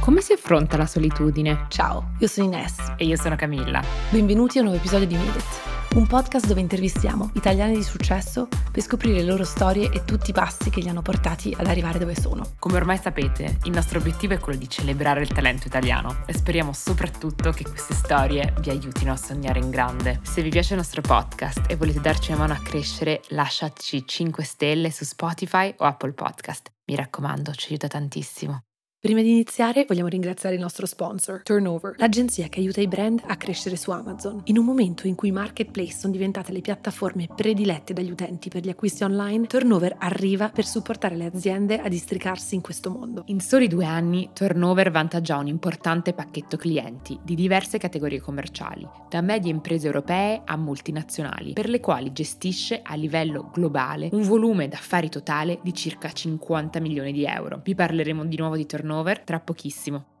[0.00, 1.66] Come si affronta la solitudine?
[1.68, 2.94] Ciao, io sono Ines.
[2.96, 3.82] E io sono Camilla.
[4.10, 8.48] Benvenuti a un nuovo episodio di Made It, un podcast dove intervistiamo italiani di successo
[8.72, 12.00] per scoprire le loro storie e tutti i passi che li hanno portati ad arrivare
[12.00, 12.54] dove sono.
[12.58, 16.72] Come ormai sapete, il nostro obiettivo è quello di celebrare il talento italiano e speriamo
[16.72, 20.20] soprattutto che queste storie vi aiutino a sognare in grande.
[20.22, 24.42] Se vi piace il nostro podcast e volete darci una mano a crescere, lasciateci 5
[24.42, 26.72] stelle su Spotify o Apple Podcast.
[26.86, 28.64] Mi raccomando, ci aiuta tantissimo.
[29.04, 33.36] Prima di iniziare vogliamo ringraziare il nostro sponsor, Turnover, l'agenzia che aiuta i brand a
[33.36, 34.40] crescere su Amazon.
[34.44, 38.62] In un momento in cui i marketplace sono diventate le piattaforme predilette dagli utenti per
[38.62, 43.24] gli acquisti online, Turnover arriva per supportare le aziende a districarsi in questo mondo.
[43.26, 48.88] In soli due anni, Turnover vanta già un importante pacchetto clienti di diverse categorie commerciali,
[49.10, 54.66] da medie imprese europee a multinazionali, per le quali gestisce a livello globale un volume
[54.66, 57.60] d'affari totale di circa 50 milioni di euro.
[57.62, 60.13] Vi parleremo di nuovo di Turnover turnover tra pochissimo.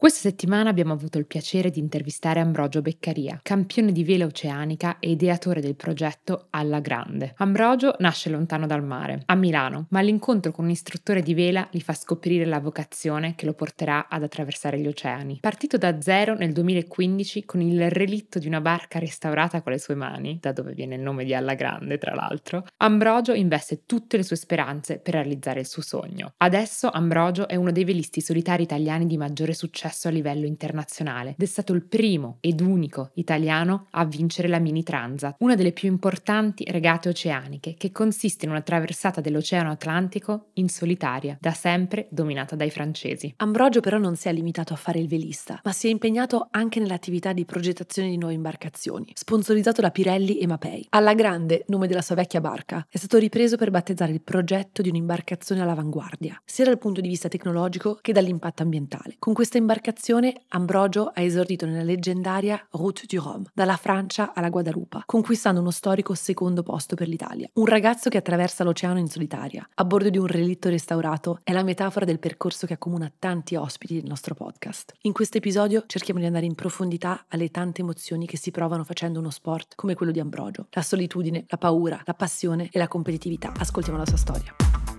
[0.00, 5.10] Questa settimana abbiamo avuto il piacere di intervistare Ambrogio Beccaria, campione di vela oceanica e
[5.10, 7.34] ideatore del progetto Alla Grande.
[7.36, 11.82] Ambrogio nasce lontano dal mare, a Milano, ma l'incontro con un istruttore di vela gli
[11.82, 15.36] fa scoprire la vocazione che lo porterà ad attraversare gli oceani.
[15.38, 19.96] Partito da zero nel 2015 con il relitto di una barca restaurata con le sue
[19.96, 24.22] mani, da dove viene il nome di Alla Grande tra l'altro, Ambrogio investe tutte le
[24.22, 26.32] sue speranze per realizzare il suo sogno.
[26.38, 31.30] Adesso Ambrogio è uno dei velisti solitari italiani di maggiore successo successo a livello internazionale
[31.30, 35.72] ed è stato il primo ed unico italiano a vincere la Mini Transat, una delle
[35.72, 42.06] più importanti regate oceaniche, che consiste in una traversata dell'Oceano Atlantico in solitaria, da sempre
[42.10, 43.32] dominata dai francesi.
[43.38, 46.78] Ambrogio però non si è limitato a fare il velista, ma si è impegnato anche
[46.80, 50.86] nell'attività di progettazione di nuove imbarcazioni, sponsorizzato da Pirelli e Mapei.
[50.90, 54.88] Alla Grande, nome della sua vecchia barca, è stato ripreso per battezzare il progetto di
[54.88, 59.16] un'imbarcazione all'avanguardia, sia dal punto di vista tecnologico che dall'impatto ambientale.
[59.18, 64.50] Con questa imbarcazione imbarcazione Ambrogio ha esordito nella leggendaria Route du Rhum, dalla Francia alla
[64.50, 67.48] Guadalupa, conquistando uno storico secondo posto per l'Italia.
[67.54, 71.62] Un ragazzo che attraversa l'oceano in solitaria, a bordo di un relitto restaurato, è la
[71.62, 74.92] metafora del percorso che accomuna tanti ospiti del nostro podcast.
[75.02, 79.18] In questo episodio cerchiamo di andare in profondità alle tante emozioni che si provano facendo
[79.18, 80.66] uno sport come quello di Ambrogio.
[80.72, 83.54] La solitudine, la paura, la passione e la competitività.
[83.56, 84.89] Ascoltiamo la sua storia.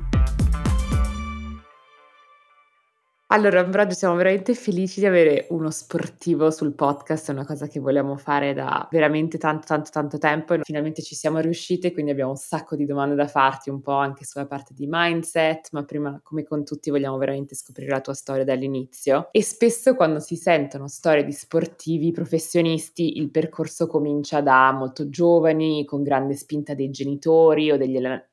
[3.33, 7.79] Allora, Ambrogio, siamo veramente felici di avere uno sportivo sul podcast, è una cosa che
[7.79, 12.31] vogliamo fare da veramente tanto, tanto, tanto tempo e finalmente ci siamo riuscite, quindi abbiamo
[12.31, 16.19] un sacco di domande da farti, un po' anche sulla parte di mindset, ma prima,
[16.21, 19.29] come con tutti, vogliamo veramente scoprire la tua storia dall'inizio.
[19.31, 25.85] E spesso quando si sentono storie di sportivi professionisti, il percorso comincia da molto giovani,
[25.85, 28.29] con grande spinta dei genitori o degli allenatori,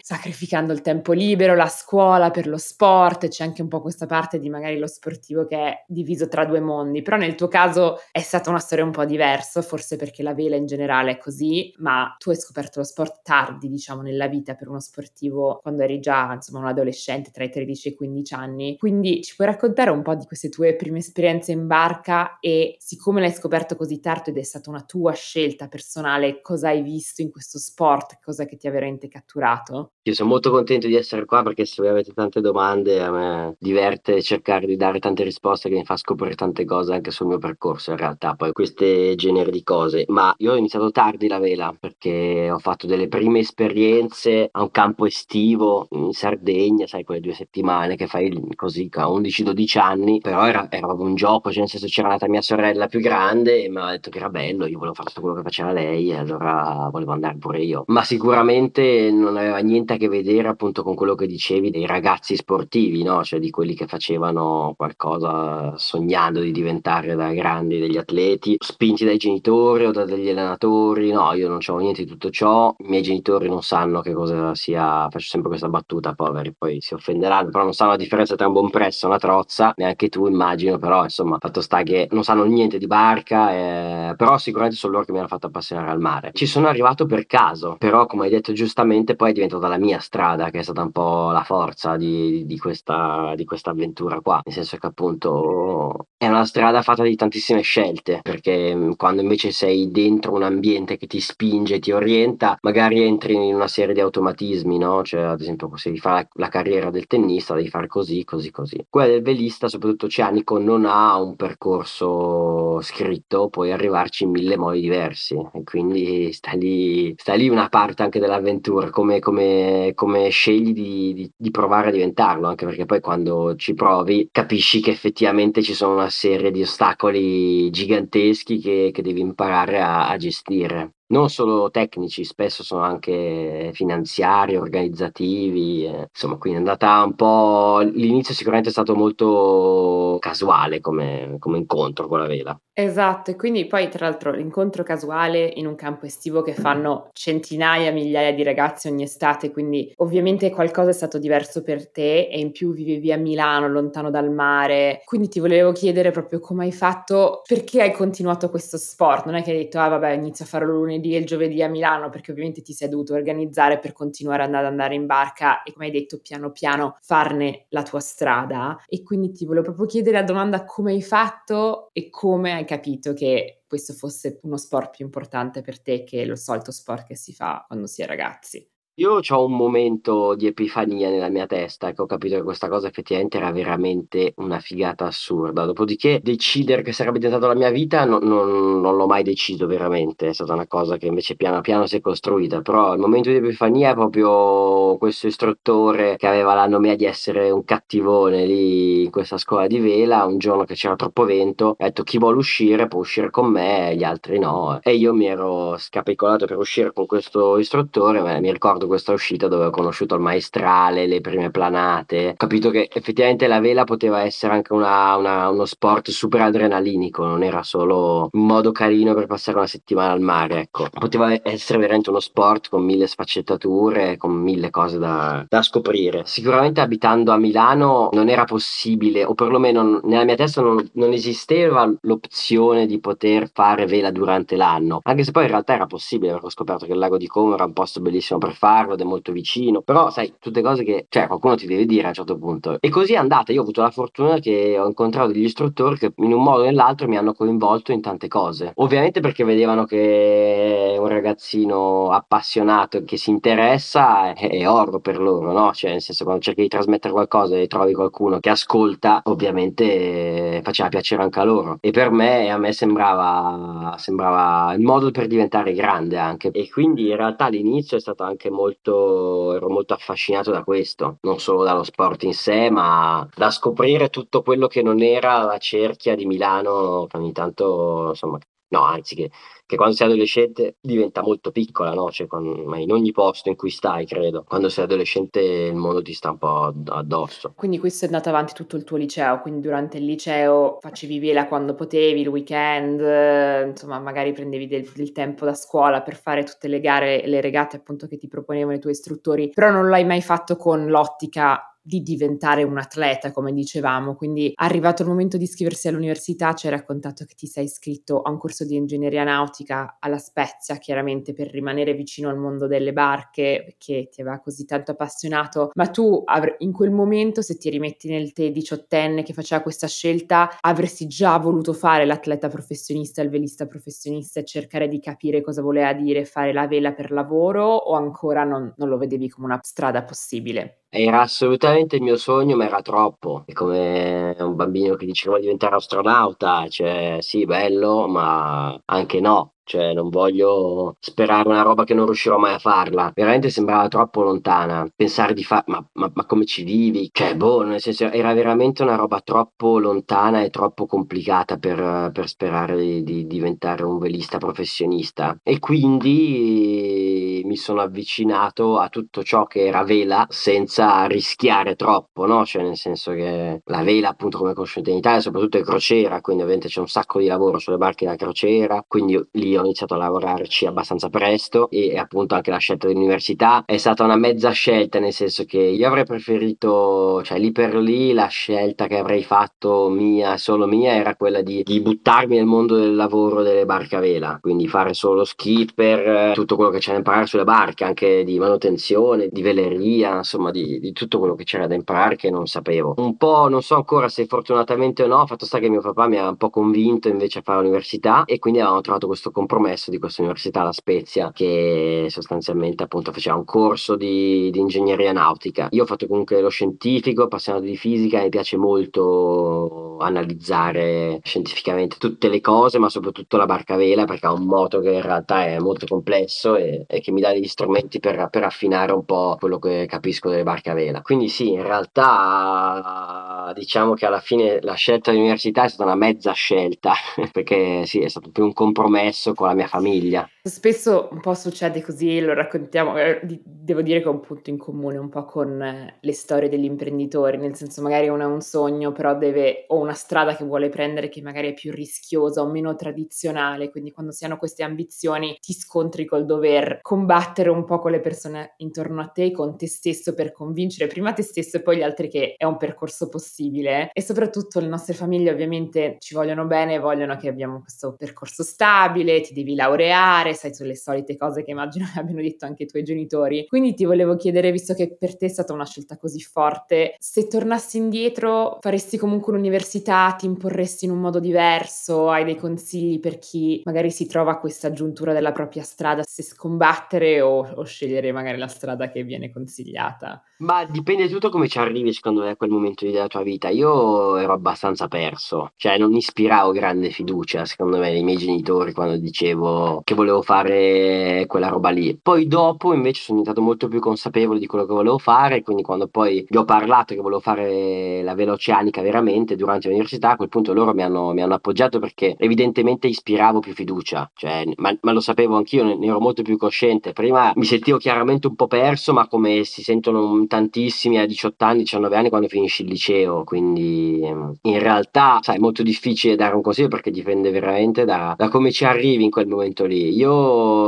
[0.00, 4.38] sacrificando il tempo libero, la scuola per lo sport, c'è anche un po' questa parte
[4.38, 8.20] di magari lo sportivo che è diviso tra due mondi, però nel tuo caso è
[8.20, 12.14] stata una storia un po' diversa, forse perché la vela in generale è così, ma
[12.18, 16.32] tu hai scoperto lo sport tardi, diciamo, nella vita per uno sportivo quando eri già,
[16.32, 18.76] insomma, un adolescente tra i 13 e i 15 anni.
[18.76, 23.20] Quindi ci puoi raccontare un po' di queste tue prime esperienze in barca e siccome
[23.20, 27.30] l'hai scoperto così tardi ed è stata una tua scelta personale, cosa hai visto in
[27.30, 29.92] questo sport, cosa che ti ha veramente catturato?
[30.02, 33.56] Io sono molto contento di essere qua perché se voi avete tante domande a me
[33.58, 37.38] diverte cercare di dare tante risposte che mi fa scoprire tante cose anche sul mio
[37.38, 40.04] percorso in realtà, poi queste generi di cose.
[40.08, 44.72] Ma io ho iniziato tardi la vela perché ho fatto delle prime esperienze a un
[44.72, 50.44] campo estivo in Sardegna, sai, quelle due settimane che fai così a 11-12 anni, però
[50.46, 53.78] era, era un gioco, cioè nel senso c'era nata mia sorella più grande e mi
[53.78, 56.88] ha detto che era bello, io volevo fare tutto quello che faceva lei e allora
[56.90, 57.84] volevo andare pure io.
[57.86, 58.71] Ma sicuramente
[59.10, 63.22] non aveva niente a che vedere appunto con quello che dicevi dei ragazzi sportivi, no?
[63.22, 69.16] Cioè di quelli che facevano qualcosa sognando di diventare da grandi degli atleti, spinti dai
[69.16, 71.10] genitori o da degli allenatori.
[71.10, 72.74] No, io non c'avevo niente di tutto ciò.
[72.78, 76.94] I miei genitori non sanno che cosa sia, faccio sempre questa battuta, poveri, poi si
[76.94, 80.26] offenderanno, però non sanno la differenza tra un buon presso e una trozza, neanche tu
[80.26, 84.92] immagino, però insomma, fatto sta che non sanno niente di barca, eh, però sicuramente sono
[84.94, 86.30] loro che mi hanno fatto appassionare al mare.
[86.32, 89.98] Ci sono arrivato per caso, però come hai detto giustamente poi è diventata la mia
[89.98, 94.40] strada, che è stata un po' la forza di, di, questa, di questa avventura qua,
[94.44, 99.50] nel senso che appunto è una strada fatta di tantissime scelte, perché mm, quando invece
[99.50, 104.00] sei dentro un ambiente che ti spinge, ti orienta, magari entri in una serie di
[104.00, 105.02] automatismi, no?
[105.02, 108.86] Cioè, ad esempio, se devi fare la, carriera del tennista, devi fare così, così, così.
[108.88, 114.80] Quella del velista, soprattutto oceanico, non ha un percorso scritto, puoi arrivarci in mille modi
[114.80, 120.28] diversi, e quindi sta lì, sta lì una parte anche della un'avventura, come, come, come
[120.28, 124.90] scegli di, di, di, provare a diventarlo, anche perché poi quando ci provi capisci che
[124.90, 130.94] effettivamente ci sono una serie di ostacoli giganteschi che, che devi imparare a, a gestire
[131.12, 136.08] non solo tecnici, spesso sono anche finanziari, organizzativi, eh.
[136.10, 137.80] insomma, quindi è andata un po'.
[137.80, 142.58] L'inizio sicuramente è stato molto casuale come, come incontro con la vela.
[142.74, 147.92] Esatto, e quindi poi tra l'altro l'incontro casuale in un campo estivo che fanno centinaia,
[147.92, 152.50] migliaia di ragazzi ogni estate, quindi ovviamente qualcosa è stato diverso per te e in
[152.50, 157.42] più vivevi a Milano, lontano dal mare, quindi ti volevo chiedere proprio come hai fatto,
[157.46, 160.72] perché hai continuato questo sport, non è che hai detto ah vabbè inizio a farlo
[160.72, 164.54] lunedì e il giovedì a Milano, perché ovviamente ti sei dovuto organizzare per continuare ad
[164.54, 169.32] andare in barca e come hai detto piano piano farne la tua strada e quindi
[169.32, 173.92] ti volevo proprio chiedere la domanda come hai fatto e come hai capito che questo
[173.94, 177.86] fosse uno sport più importante per te che lo solito sport che si fa quando
[177.86, 178.71] si è ragazzi.
[178.96, 182.88] Io ho un momento di epifania nella mia testa, che ho capito che questa cosa
[182.88, 185.64] effettivamente era veramente una figata assurda.
[185.64, 190.28] Dopodiché decidere che sarebbe diventata la mia vita no, non, non l'ho mai deciso veramente,
[190.28, 192.60] è stata una cosa che invece piano piano si è costruita.
[192.60, 197.50] Però il momento di epifania è proprio questo istruttore che aveva la nomea di essere
[197.50, 200.26] un cattivone lì in questa scuola di vela.
[200.26, 203.94] Un giorno che c'era troppo vento, ha detto chi vuole uscire può uscire con me,
[203.96, 204.80] gli altri no.
[204.82, 209.12] E io mi ero scapicolato per uscire con questo istruttore, ma mi ricordo ricordo questa
[209.12, 213.84] uscita dove ho conosciuto il maestrale, le prime planate, ho capito che effettivamente la vela
[213.84, 219.14] poteva essere anche una, una, uno sport super adrenalinico, non era solo un modo carino
[219.14, 220.86] per passare una settimana al mare, ecco.
[220.90, 226.22] Poteva essere veramente uno sport con mille sfaccettature, con mille cose da, da scoprire.
[226.24, 231.90] Sicuramente abitando a Milano non era possibile, o perlomeno nella mia testa non, non esisteva
[232.02, 236.46] l'opzione di poter fare vela durante l'anno, anche se poi in realtà era possibile, perché
[236.46, 239.00] ho scoperto che il lago di Como era un posto bellissimo per fare farlo ed
[239.00, 242.14] è molto vicino, però sai, tutte cose che, cioè, qualcuno ti deve dire a un
[242.14, 242.78] certo punto.
[242.80, 246.12] E così è andata, io ho avuto la fortuna che ho incontrato degli istruttori che
[246.16, 248.72] in un modo o nell'altro mi hanno coinvolto in tante cose.
[248.76, 255.52] Ovviamente perché vedevano che un ragazzino appassionato che si interessa è, è oro per loro,
[255.52, 255.72] no?
[255.72, 260.88] Cioè, nel senso, quando cerchi di trasmettere qualcosa e trovi qualcuno che ascolta, ovviamente faceva
[260.88, 261.78] piacere anche a loro.
[261.80, 266.50] E per me, a me sembrava, sembrava il modo per diventare grande anche.
[266.52, 271.18] E quindi in realtà all'inizio è stato anche molto molto, ero molto affascinato da questo,
[271.22, 275.58] non solo dallo sport in sé, ma da scoprire tutto quello che non era la
[275.58, 278.38] cerchia di Milano, ogni tanto, insomma,
[278.72, 279.30] no, anzi che
[279.72, 282.10] che quando sei adolescente diventa molto piccola, no?
[282.10, 284.44] Cioè, con, ma in ogni posto in cui stai, credo.
[284.46, 287.54] Quando sei adolescente il mondo ti sta un po' addosso.
[287.56, 291.46] Quindi questo è andato avanti tutto il tuo liceo, quindi durante il liceo facevi vela
[291.46, 296.68] quando potevi, il weekend, insomma magari prendevi del, del tempo da scuola per fare tutte
[296.68, 300.20] le gare, le regate appunto che ti proponevano i tuoi istruttori, però non l'hai mai
[300.20, 304.14] fatto con l'ottica di diventare un atleta, come dicevamo.
[304.14, 308.30] Quindi, arrivato il momento di iscriversi all'università, ci hai raccontato che ti sei iscritto a
[308.30, 313.74] un corso di ingegneria nautica alla Spezia, chiaramente per rimanere vicino al mondo delle barche,
[313.78, 315.70] che ti aveva così tanto appassionato.
[315.74, 316.22] Ma tu,
[316.58, 321.36] in quel momento, se ti rimetti nel te diciottenne che faceva questa scelta, avresti già
[321.38, 326.52] voluto fare l'atleta professionista, il velista professionista e cercare di capire cosa voleva dire fare
[326.52, 330.82] la vela per lavoro o ancora non, non lo vedevi come una strada possibile?
[330.94, 333.42] Era assolutamente il mio sogno, ma era troppo.
[333.46, 339.52] È come un bambino che diceva di diventare astronauta, cioè sì, bello, ma anche no.
[339.64, 343.12] Cioè, non voglio sperare una roba che non riuscirò mai a farla.
[343.14, 344.86] Veramente sembrava troppo lontana.
[344.94, 347.08] Pensare di fare, ma, ma, ma, come ci vivi?
[347.12, 352.28] Cioè, boh, nel senso, era veramente una roba troppo lontana e troppo complicata per, per
[352.28, 355.38] sperare di, di, diventare un velista professionista.
[355.42, 362.46] E quindi mi sono avvicinato a tutto ciò che era vela senza rischiare troppo, no?
[362.46, 366.42] Cioè, nel senso che la vela, appunto, come conosciute in Italia, soprattutto è crociera, quindi
[366.42, 369.98] ovviamente c'è un sacco di lavoro sulle barche da crociera, quindi lì ho iniziato a
[369.98, 375.12] lavorarci abbastanza presto e appunto anche la scelta dell'università è stata una mezza scelta, nel
[375.12, 380.38] senso che io avrei preferito, cioè lì per lì la scelta che avrei fatto mia,
[380.38, 384.38] solo mia, era quella di, di buttarmi nel mondo del lavoro delle barche a vela,
[384.40, 389.28] quindi fare solo skipper, tutto quello che c'è da imparare sulle barche, anche di manutenzione,
[389.30, 392.94] di veleria, insomma di, di tutto quello che c'era da imparare che non sapevo.
[392.96, 396.18] Un po', non so ancora se fortunatamente o no, fatto sta che mio papà mi
[396.18, 399.98] ha un po' convinto invece a fare l'università e quindi avevamo trovato questo compromesso di
[399.98, 405.68] questa università, la Spezia, che sostanzialmente appunto faceva un corso di, di ingegneria nautica.
[405.70, 412.28] Io ho fatto comunque lo scientifico, appassionato di fisica, mi piace molto analizzare scientificamente tutte
[412.28, 415.46] le cose, ma soprattutto la barca a vela, perché ha un moto che in realtà
[415.46, 419.36] è molto complesso e, e che mi dà degli strumenti per, per, affinare un po'
[419.38, 421.02] quello che capisco delle barche a vela.
[421.02, 426.32] Quindi sì, in realtà diciamo che alla fine la scelta dell'università è stata una mezza
[426.32, 426.92] scelta,
[427.32, 430.28] perché sì, è stato più un compromesso con la mia famiglia.
[430.44, 434.58] Spesso un po' succede così, lo raccontiamo, eh, devo dire che è un punto in
[434.58, 438.40] comune un po' con eh, le storie degli imprenditori, nel senso magari uno ha un
[438.40, 442.50] sogno, però deve, o una strada che vuole prendere che magari è più rischiosa o
[442.50, 447.78] meno tradizionale, quindi quando si hanno queste ambizioni ti scontri col dover combattere un po'
[447.78, 451.62] con le persone intorno a te, con te stesso per convincere prima te stesso e
[451.62, 453.90] poi gli altri che è un percorso possibile.
[453.92, 459.20] E soprattutto le nostre famiglie ovviamente ci vogliono bene, vogliono che abbiamo questo percorso stabile,
[459.20, 463.46] ti devi laureare, sai, sulle solite cose che immagino abbiano detto anche i tuoi genitori.
[463.46, 467.26] Quindi ti volevo chiedere, visto che per te è stata una scelta così forte, se
[467.26, 473.18] tornassi indietro faresti comunque un'università, ti imporresti in un modo diverso, hai dei consigli per
[473.18, 478.12] chi magari si trova a questa giuntura della propria strada, se scombattere o, o scegliere
[478.12, 480.22] magari la strada che viene consigliata?
[480.38, 483.48] Ma dipende tutto come ci arrivi, secondo me, a quel momento della tua vita.
[483.48, 488.96] Io ero abbastanza perso, cioè non ispiravo grande fiducia, secondo me, ai miei genitori quando
[488.96, 491.98] dicevo che volevo fare quella roba lì.
[492.00, 495.88] Poi dopo, invece, sono diventato molto più consapevole di quello che volevo fare, quindi quando
[495.88, 500.28] poi gli ho parlato che volevo fare la vela oceanica veramente durante l'università, a quel
[500.28, 504.92] punto loro mi hanno, mi hanno appoggiato perché evidentemente ispiravo più fiducia, cioè, ma, ma,
[504.92, 506.92] lo sapevo anch'io, ne, ne ero molto più cosciente.
[506.92, 511.58] Prima mi sentivo chiaramente un po' perso, ma come si sentono tantissimi a 18 anni,
[511.60, 514.00] 19 anni quando finisci il liceo, quindi
[514.42, 518.50] in realtà sai, è molto difficile dare un consiglio perché dipende veramente da, da come
[518.50, 519.94] ci arrivi in quel momento lì.
[519.94, 520.11] Io,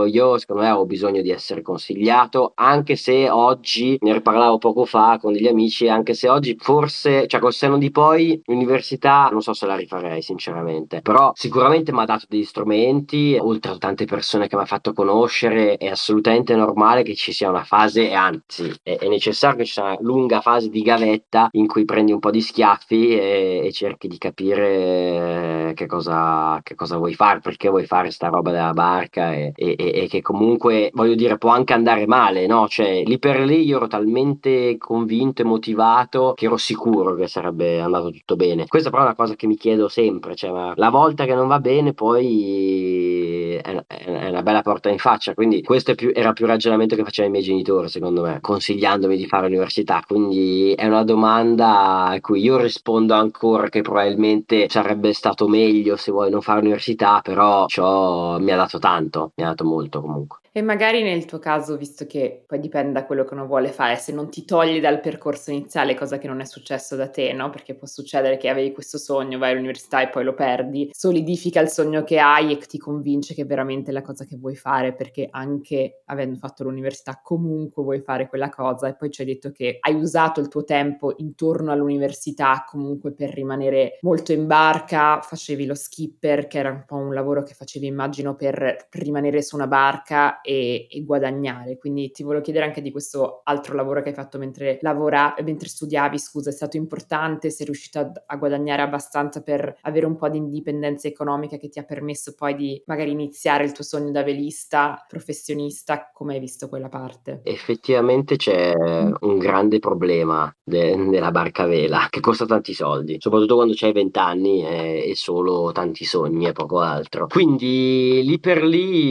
[0.06, 5.18] io secondo me ho bisogno di essere consigliato, anche se oggi, ne riparlavo poco fa
[5.20, 9.52] con degli amici, anche se oggi forse, cioè col seno di poi, l'università non so
[9.52, 14.48] se la rifarei sinceramente, però sicuramente mi ha dato degli strumenti, oltre a tante persone
[14.48, 18.72] che mi ha fatto conoscere, è assolutamente normale che ci sia una fase, e anzi
[18.82, 22.18] è, è necessario che ci sia una lunga fase di gavetta in cui prendi un
[22.18, 27.68] po' di schiaffi e, e cerchi di capire che cosa, che cosa, vuoi fare, perché
[27.68, 31.73] vuoi fare sta roba della barca e, e, e, che comunque, voglio dire, può anche
[31.73, 32.69] andare male, no?
[32.69, 37.81] Cioè, lì per lì io ero talmente convinto e motivato che ero sicuro che sarebbe
[37.81, 38.67] andato tutto bene.
[38.67, 41.61] Questa però è una cosa che mi chiedo sempre, cioè, la volta che non va
[41.61, 46.97] bene poi è, è una bella porta in faccia, quindi questo più, era più ragionamento
[46.97, 52.05] che facevano i miei genitori, secondo me, consigliandomi di fare all'università, quindi è una domanda
[52.07, 57.21] a cui io rispondo ancora che probabilmente sarebbe stato meglio se vuoi non fare l'università,
[57.23, 60.38] però ciò mi ha dato tanto, mi ha dato molto comunque.
[60.57, 63.97] E magari nel tuo caso, visto che poi dipende da quello che uno vuole fare,
[63.97, 67.50] se non ti togli dal percorso iniziale, cosa che non è successo da te, no?
[67.50, 71.69] Perché può succedere che avevi questo sogno, vai all'università e poi lo perdi, solidifica il
[71.69, 75.26] sogno che hai e ti convince che è veramente la cosa che vuoi fare, perché
[75.28, 79.78] anche avendo fatto l'università comunque vuoi fare quella cosa e poi ci hai detto che
[79.81, 85.75] hai usato il tuo tempo intorno all'università comunque per rimanere molto in barca, facevi lo
[85.75, 90.40] skipper, che era un po' un lavoro che facevi immagino per rimanere su una barca
[90.40, 91.78] e, e, guadagnare.
[91.78, 95.68] Quindi ti volevo chiedere anche di questo altro lavoro che hai fatto mentre, lavora, mentre
[95.68, 97.50] studiavi, scusa, è stato importante?
[97.50, 101.78] Sei riuscita a, a guadagnare abbastanza per avere un po' di indipendenza economica che ti
[101.78, 106.11] ha permesso poi di magari iniziare il tuo sogno da velista, professionista?
[106.12, 107.40] Come hai visto quella parte?
[107.44, 113.56] Effettivamente c'è un grande problema de- della barca a vela che costa tanti soldi, soprattutto
[113.56, 117.26] quando hai 20 anni e, e solo tanti sogni e poco altro.
[117.26, 119.03] Quindi lì per lì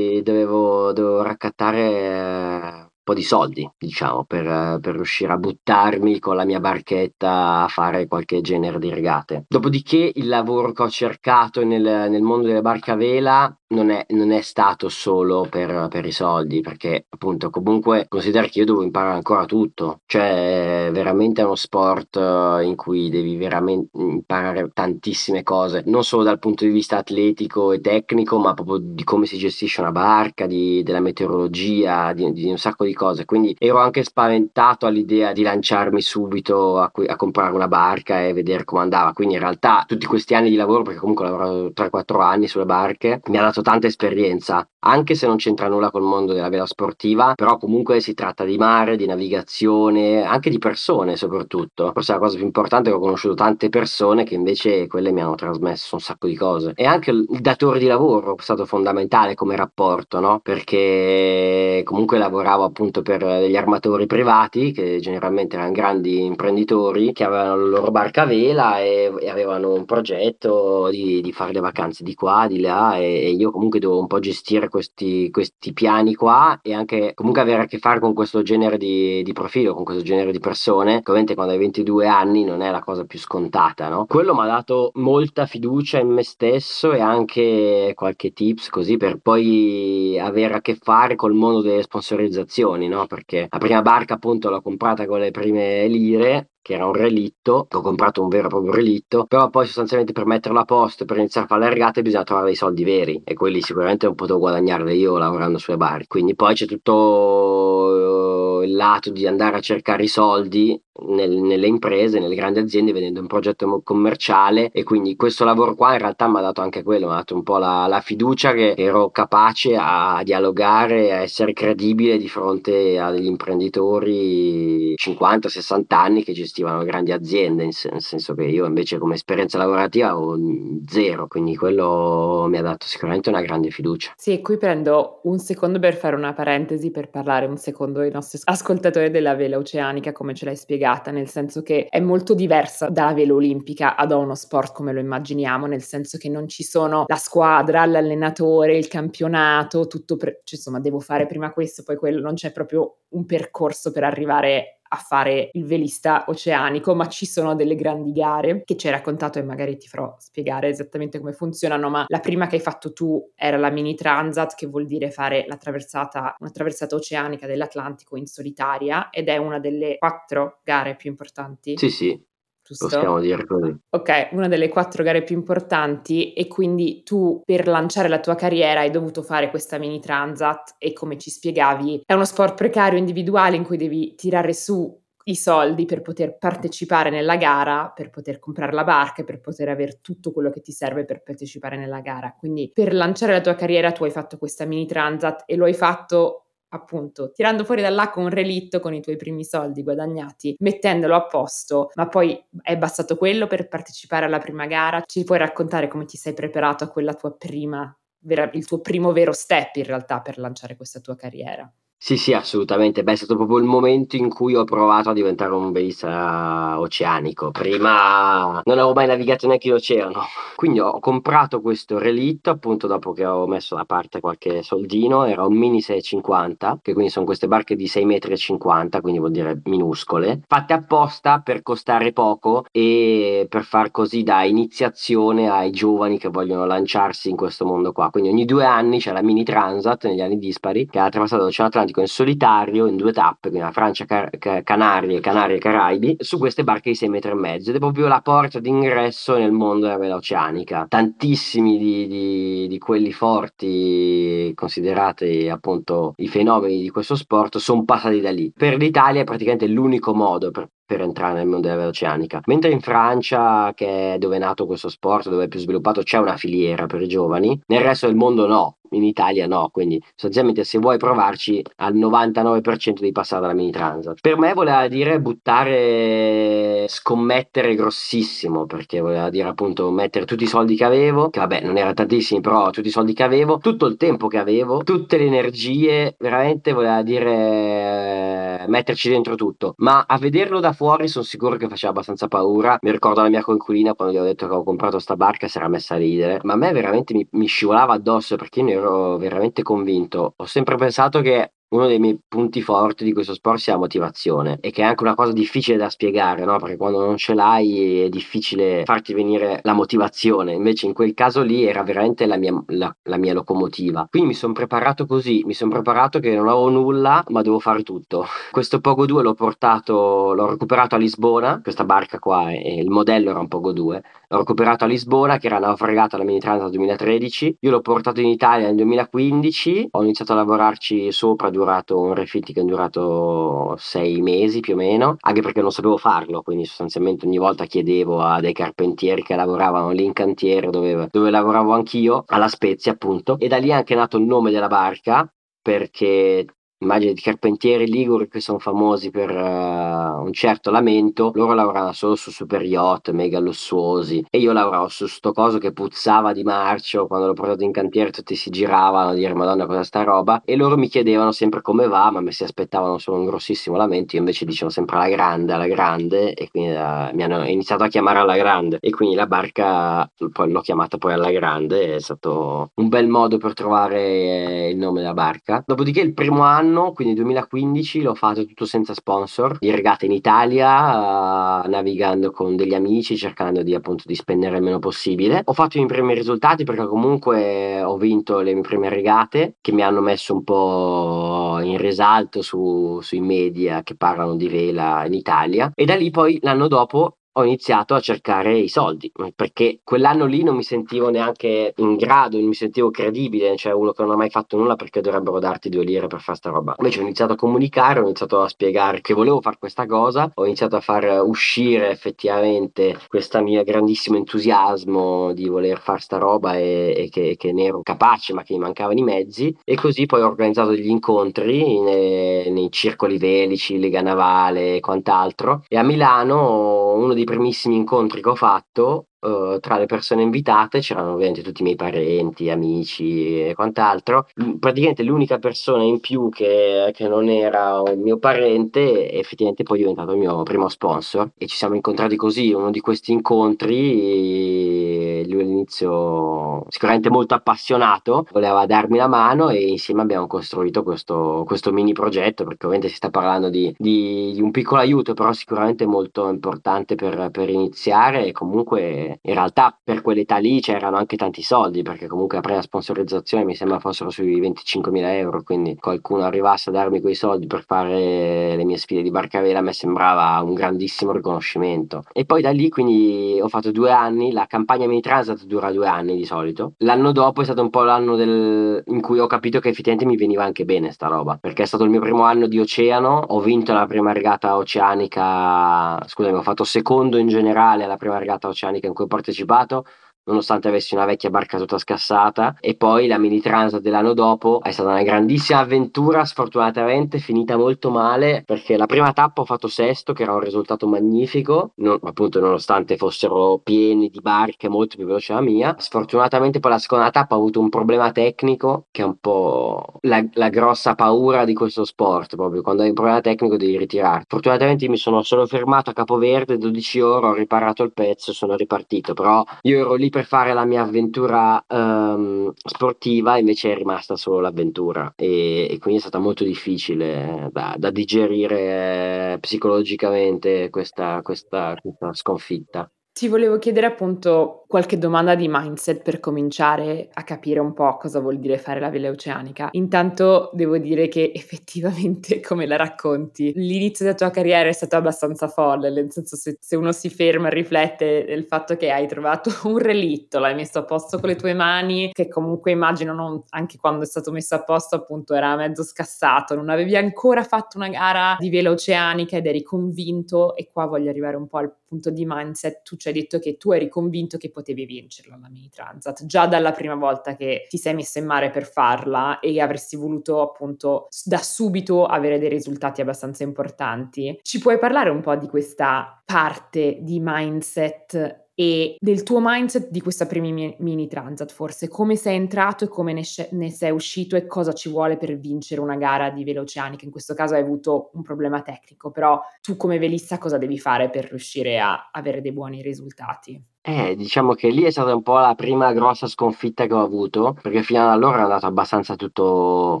[0.22, 6.44] dovevo dovevo, raccattare un po' di soldi, diciamo, per, per, riuscire a buttarmi con la
[6.44, 9.44] mia barchetta a fare qualche genere di regate.
[9.46, 14.04] Dopodiché il lavoro che ho cercato nel, nel mondo delle barche a vela non è,
[14.10, 18.82] non è stato solo per, per, i soldi, perché appunto comunque considera che io devo
[18.82, 25.42] imparare ancora tutto, cioè veramente è uno sport eh, in cui devi veramente imparare tantissime
[25.42, 29.38] cose, non solo dal punto di vista atletico e tecnico, ma proprio di come si
[29.38, 33.24] gestisce una barca, di, della meteorologia, di, di, un sacco di cose.
[33.24, 38.64] Quindi ero anche spaventato all'idea di lanciarmi subito a, a comprare una barca e vedere
[38.64, 39.12] come andava.
[39.12, 42.66] Quindi in realtà tutti questi anni di lavoro, perché comunque ho lavorato 3-4 anni sulle
[42.66, 46.66] barche, mi ha dato tanta esperienza anche se non c'entra nulla col mondo della vela
[46.66, 51.90] sportiva, però comunque si tratta di mare, di navigazione, anche di persone soprattutto.
[51.92, 55.20] Forse la cosa più importante è che ho conosciuto tante persone che invece quelle mi
[55.20, 56.72] hanno trasmesso un sacco di cose.
[56.74, 60.40] E anche il datore di lavoro è stato fondamentale come rapporto, no?
[60.42, 67.56] Perché comunque lavoravo appunto per degli armatori privati che generalmente erano grandi imprenditori che avevano
[67.56, 72.04] la loro barca a vela e, e avevano un progetto di, di, fare le vacanze
[72.04, 76.16] di qua, di là e, e, io comunque dovevo un po' gestire questi, questi piani
[76.16, 79.84] qua e anche comunque avere a che fare con questo genere di, di profilo, con
[79.84, 83.88] questo genere di persone ovviamente quando hai 22 anni non è la cosa più scontata,
[83.88, 84.04] no?
[84.06, 89.18] Quello mi ha dato molta fiducia in me stesso e anche qualche tips così per
[89.18, 93.06] poi avere a che fare col mondo delle sponsorizzazioni, no?
[93.06, 97.66] Perché la prima barca appunto l'ho comprata con le prime lire che era un relitto,
[97.70, 101.18] ho comprato un vero e proprio relitto, però poi sostanzialmente per metterlo a posto, per
[101.18, 104.38] iniziare a fare le regate bisogna trovare dei soldi veri e quelli sicuramente non potevo
[104.38, 106.06] guadagnarli io lavorando sulle bar.
[106.06, 112.18] Quindi poi c'è tutto il lato di andare a cercare i soldi nel, nelle imprese,
[112.18, 116.38] nelle grandi aziende, vedendo un progetto commerciale e quindi questo lavoro qua in realtà mi
[116.38, 119.76] ha dato anche quello, mi ha dato un po' la, la fiducia che ero capace
[119.78, 127.10] a dialogare, a essere credibile di fronte a degli imprenditori 50-60 anni che gestivano grandi
[127.10, 130.38] aziende, nel senso che io invece come esperienza lavorativa ho
[130.86, 134.12] zero, quindi quello mi ha dato sicuramente una grande fiducia.
[134.16, 138.38] Sì, qui prendo un secondo per fare una parentesi, per parlare un secondo ai nostri
[138.44, 143.14] ascoltatori della vela oceanica, come ce l'hai spiegata, nel senso che è molto diversa dalla
[143.14, 147.16] vela olimpica ad uno sport come lo immaginiamo, nel senso che non ci sono la
[147.16, 152.34] squadra, l'allenatore, il campionato, tutto, pre- cioè, insomma, devo fare prima questo, poi quello, non
[152.34, 157.74] c'è proprio un percorso per arrivare a fare il velista oceanico, ma ci sono delle
[157.74, 162.04] grandi gare che ci hai raccontato e magari ti farò spiegare esattamente come funzionano, ma
[162.06, 165.56] la prima che hai fatto tu era la mini transat, che vuol dire fare la
[165.56, 171.76] traversata, una traversata oceanica dell'Atlantico in solitaria ed è una delle quattro gare più importanti.
[171.76, 172.24] Sì, sì,
[172.64, 172.86] Giusto?
[172.86, 173.76] Possiamo dire così.
[173.90, 178.80] Ok, una delle quattro gare più importanti e quindi tu per lanciare la tua carriera
[178.80, 183.56] hai dovuto fare questa mini transat e come ci spiegavi è uno sport precario individuale
[183.56, 188.72] in cui devi tirare su i soldi per poter partecipare nella gara, per poter comprare
[188.72, 192.34] la barca per poter avere tutto quello che ti serve per partecipare nella gara.
[192.38, 195.74] Quindi per lanciare la tua carriera tu hai fatto questa mini transat e lo hai
[195.74, 196.43] fatto
[196.74, 201.90] appunto tirando fuori dall'acqua un relitto con i tuoi primi soldi guadagnati, mettendolo a posto,
[201.94, 205.02] ma poi è bastato quello per partecipare alla prima gara.
[205.06, 209.12] Ci puoi raccontare come ti sei preparato a quella tua prima, vera, il tuo primo
[209.12, 211.70] vero step in realtà per lanciare questa tua carriera?
[212.06, 213.02] Sì, sì, assolutamente.
[213.02, 217.50] Beh, è stato proprio il momento in cui ho provato a diventare un velista oceanico.
[217.50, 220.20] Prima non avevo mai navigato neanche in oceano.
[220.54, 225.24] Quindi ho comprato questo relitto appunto dopo che ho messo da parte qualche soldino.
[225.24, 229.62] Era un mini 650, che quindi sono queste barche di 6,50 m, quindi vuol dire
[229.64, 236.28] minuscole, fatte apposta per costare poco e per far così da iniziazione ai giovani che
[236.28, 238.10] vogliono lanciarsi in questo mondo qua.
[238.10, 241.70] Quindi ogni due anni c'è la mini Transat negli anni dispari che ha attraversato l'Oceano
[241.70, 246.16] Atlantico Atlantico in solitario in due tappe, quindi la Francia, Car- Canarie, Canarie e Caraibi,
[246.18, 249.52] su queste barche di 6 metri e mezzo ed è proprio la porta d'ingresso nel
[249.52, 250.86] mondo della vela oceanica.
[250.88, 258.20] Tantissimi di, di, di quelli forti, considerati appunto i fenomeni di questo sport, sono passati
[258.20, 258.52] da lì.
[258.54, 262.40] Per l'Italia è praticamente l'unico modo per per entrare nel mondo della vela oceanica.
[262.46, 266.18] Mentre in Francia, che è dove è nato questo sport, dove è più sviluppato, c'è
[266.18, 270.64] una filiera per i giovani, nel resto del mondo no in Italia no, quindi sostanzialmente
[270.64, 274.20] se vuoi provarci al 99% devi passare dalla mini transat.
[274.20, 280.76] Per me voleva dire buttare, scommettere grossissimo, perché voleva dire appunto mettere tutti i soldi
[280.76, 283.96] che avevo, che vabbè non erano tantissimi, però tutti i soldi che avevo, tutto il
[283.96, 290.60] tempo che avevo, tutte le energie, veramente voleva dire metterci dentro tutto, ma a vederlo
[290.60, 292.78] da fuori sono sicuro che faceva abbastanza paura.
[292.82, 295.58] Mi ricordo la mia coinquilina quando gli ho detto che avevo comprato sta barca si
[295.58, 298.72] era messa a ridere, ma a me veramente mi, mi scivolava addosso perché io ne
[298.72, 300.34] ero veramente convinto.
[300.36, 304.58] Ho sempre pensato che uno dei miei punti forti di questo sport sia la motivazione
[304.60, 306.56] e che è anche una cosa difficile da spiegare, no?
[306.58, 311.42] Perché quando non ce l'hai è difficile farti venire la motivazione, invece in quel caso
[311.42, 314.06] lì era veramente la mia, la, la mia locomotiva.
[314.08, 317.82] Quindi mi sono preparato così, mi sono preparato che non avevo nulla, ma devo fare
[317.82, 318.24] tutto.
[318.52, 323.30] Questo Pogo 2 l'ho portato, l'ho recuperato a Lisbona, questa barca qua, e il modello
[323.30, 327.56] era un Pogo 2, l'ho recuperato a Lisbona che era naufragata alla Mini Transat 2013,
[327.60, 332.14] io l'ho portato in Italia nel 2015, ho iniziato a lavorarci sopra due durato un
[332.14, 337.26] che è durato sei mesi più o meno, anche perché non sapevo farlo, quindi sostanzialmente
[337.26, 342.24] ogni volta chiedevo a dei carpentieri che lavoravano lì in cantiere dove, dove lavoravo anch'io,
[342.26, 345.28] alla Spezia appunto, e da lì è anche nato il nome della barca
[345.60, 346.44] perché
[346.84, 352.14] immagini di carpentieri liguri che sono famosi per uh, un certo lamento, loro lavoravano solo
[352.14, 357.06] su super yacht mega lussuosi e io lavoravo su sto coso che puzzava di marcio,
[357.06, 360.56] quando l'ho portato in cantiere tutti si giravano a dire madonna cosa sta roba e
[360.56, 364.20] loro mi chiedevano sempre come va, ma mi si aspettavano solo un grossissimo lamento, io
[364.20, 368.18] invece dicevo sempre alla grande, alla grande e quindi uh, mi hanno iniziato a chiamare
[368.18, 372.88] alla grande e quindi la barca poi l'ho chiamata poi alla grande, è stato un
[372.88, 375.62] bel modo per trovare eh, il nome della barca.
[375.66, 380.12] Dopodiché il primo anno anno, quindi 2015, l'ho fatto tutto senza sponsor, di regate in
[380.12, 385.42] Italia, uh, navigando con degli amici, cercando di appunto di spendere il meno possibile.
[385.44, 389.72] Ho fatto i miei primi risultati perché comunque ho vinto le mie prime regate che
[389.72, 395.14] mi hanno messo un po' in risalto su, sui media che parlano di vela in
[395.14, 400.24] Italia e da lì poi l'anno dopo ho iniziato a cercare i soldi perché quell'anno
[400.24, 404.12] lì non mi sentivo neanche in grado, non mi sentivo credibile, cioè uno che non
[404.12, 406.74] ha mai fatto nulla perché dovrebbero darti due lire per fare sta roba.
[406.78, 410.44] Invece ho iniziato a comunicare, ho iniziato a spiegare che volevo fare questa cosa, ho
[410.44, 416.94] iniziato a far uscire effettivamente questo mio grandissimo entusiasmo di voler fare sta roba e,
[416.96, 420.22] e che, che, ne ero capace ma che mi mancavano i mezzi e così poi
[420.22, 426.92] ho organizzato degli incontri nei, nei circoli velici, Lega Navale e quant'altro e a Milano
[426.94, 431.62] uno dei primissimi incontri che ho fatto uh, tra le persone invitate c'erano ovviamente tutti
[431.62, 434.26] i miei parenti, amici e quant'altro.
[434.58, 439.80] Praticamente l'unica persona in più che, che non era un mio parente effettivamente poi è
[439.80, 445.42] diventato il mio primo sponsor e ci siamo incontrati così, uno di questi incontri, lui
[445.42, 451.92] all'inizio sicuramente molto appassionato, voleva darmi la mano e insieme abbiamo costruito questo, questo mini
[451.92, 456.28] progetto perché ovviamente si sta parlando di, di, di un piccolo aiuto però sicuramente molto
[456.28, 461.82] importante per, per iniziare e comunque in realtà per quell'età lì c'erano anche tanti soldi
[461.82, 466.72] perché comunque la prima sponsorizzazione mi sembra fossero sui 25.000 euro quindi qualcuno arrivasse a
[466.72, 472.02] darmi quei soldi per fare le mie sfide di barcavela mi sembrava un grandissimo riconoscimento.
[472.12, 475.86] E poi da lì quindi ho fatto due anni la campagna mini transat dura due
[475.86, 476.74] anni di solito.
[476.78, 478.82] L'anno dopo è stato un po' l'anno del...
[478.86, 481.84] in cui ho capito che effettivamente mi veniva anche bene sta roba perché è stato
[481.84, 486.64] il mio primo anno di oceano ho vinto la prima regata oceanica scusami ho fatto
[486.64, 489.84] secondo in generale alla prima regata oceanica in cui ho partecipato
[490.24, 492.56] nonostante avessi una vecchia barca tutta scassata.
[492.60, 497.90] E poi la mini transat dell'anno dopo è stata una grandissima avventura sfortunatamente finita molto
[497.90, 501.72] male perché la prima tappa ho fatto sesto che era un risultato magnifico.
[501.76, 505.74] Non, appunto nonostante fossero pieni di barche molto più veloci della mia.
[505.78, 510.24] Sfortunatamente poi la seconda tappa ho avuto un problema tecnico che è un po' la,
[510.34, 512.62] la grossa paura di questo sport proprio.
[512.62, 514.24] Quando hai un problema tecnico devi ritirare.
[514.28, 518.56] Fortunatamente mi sono solo fermato a Capoverde 12 ore ho riparato il pezzo e sono
[518.56, 519.14] ripartito.
[519.14, 524.38] Però io ero lì per fare la mia avventura um, sportiva, invece è rimasta solo
[524.38, 531.74] l'avventura e, e quindi è stata molto difficile da, da digerire eh, psicologicamente questa, questa,
[531.80, 532.88] questa sconfitta.
[533.16, 538.18] Ti volevo chiedere appunto qualche domanda di mindset per cominciare a capire un po' cosa
[538.18, 539.68] vuol dire fare la vela oceanica.
[539.70, 545.46] Intanto devo dire che effettivamente, come la racconti, l'inizio della tua carriera è stato abbastanza
[545.46, 549.48] folle, nel senso se, se uno si ferma e riflette del fatto che hai trovato
[549.70, 553.78] un relitto, l'hai messo a posto con le tue mani, che comunque immagino non, anche
[553.78, 557.90] quando è stato messo a posto appunto era mezzo scassato, non avevi ancora fatto una
[557.90, 562.10] gara di vela oceanica ed eri convinto e qua voglio arrivare un po' al punto
[562.10, 565.68] di mindset, tu ci hai detto che tu eri convinto che potevi vincerla la mini
[565.68, 569.96] transat già dalla prima volta che ti sei messo in mare per farla e avresti
[569.96, 574.38] voluto appunto da subito avere dei risultati abbastanza importanti.
[574.40, 580.00] Ci puoi parlare un po' di questa parte di mindset e del tuo mindset di
[580.00, 584.46] questa prima mini transat, forse come sei entrato e come ne, ne, sei uscito e
[584.46, 587.04] cosa ci vuole per vincere una gara di veloceanica.
[587.04, 591.10] In questo caso hai avuto un problema tecnico, però tu come velista cosa devi fare
[591.10, 593.73] per riuscire a avere dei buoni risultati?
[593.86, 597.54] Eh, diciamo che lì è stata un po' la prima grossa sconfitta che ho avuto,
[597.60, 600.00] perché fino ad allora è andato abbastanza tutto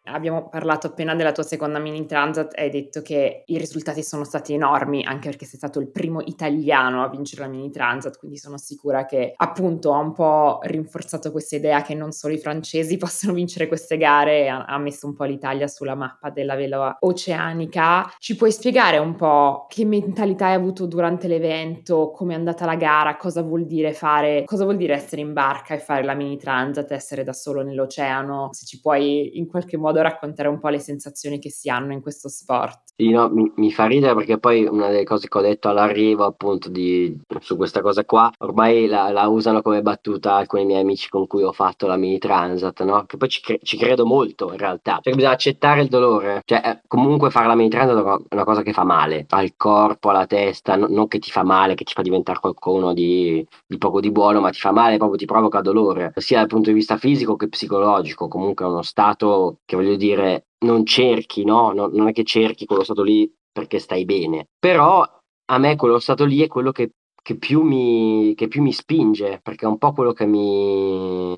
[0.07, 4.23] Abbiamo parlato appena della tua seconda mini transat e hai detto che i risultati sono
[4.23, 8.37] stati enormi, anche perché sei stato il primo italiano a vincere la mini transat, quindi
[8.37, 12.97] sono sicura che appunto ha un po' rinforzato questa idea che non solo i francesi
[12.97, 18.13] possono vincere queste gare e ha, messo un po' l'Italia sulla mappa della vela oceanica.
[18.19, 22.75] Ci puoi spiegare un po' che mentalità hai avuto durante l'evento, come è andata la
[22.75, 26.37] gara, cosa vuol dire fare, cosa vuol dire essere in barca e fare la mini
[26.37, 30.67] transat, essere da solo nell'oceano, se ci puoi in qualche modo modo raccontare un po'
[30.67, 32.83] le sensazioni che si hanno in questo sport.
[32.97, 36.23] Sì, no, mi, mi, fa ridere perché poi una delle cose che ho detto all'arrivo
[36.23, 41.09] appunto di, su questa cosa qua, ormai la, la, usano come battuta alcuni miei amici
[41.09, 43.05] con cui ho fatto la mini transat, no?
[43.05, 46.61] Che poi ci, cre- ci credo molto in realtà, cioè bisogna accettare il dolore, cioè
[46.63, 47.97] eh, comunque fare la mini transat
[48.29, 51.43] è una cosa che fa male al corpo, alla testa, no, non che ti fa
[51.43, 54.95] male, che ti fa diventare qualcuno di, di poco di buono, ma ti fa male,
[54.95, 58.83] proprio ti provoca dolore, sia dal punto di vista fisico che psicologico, comunque è uno
[58.83, 61.71] stato che dire non cerchi, no?
[61.71, 65.05] non, non è che cerchi quello stato lì perché stai bene, però
[65.47, 69.39] a me quello stato lì è quello che, che, più mi, che più mi spinge,
[69.41, 71.33] perché è un po' quello che mi,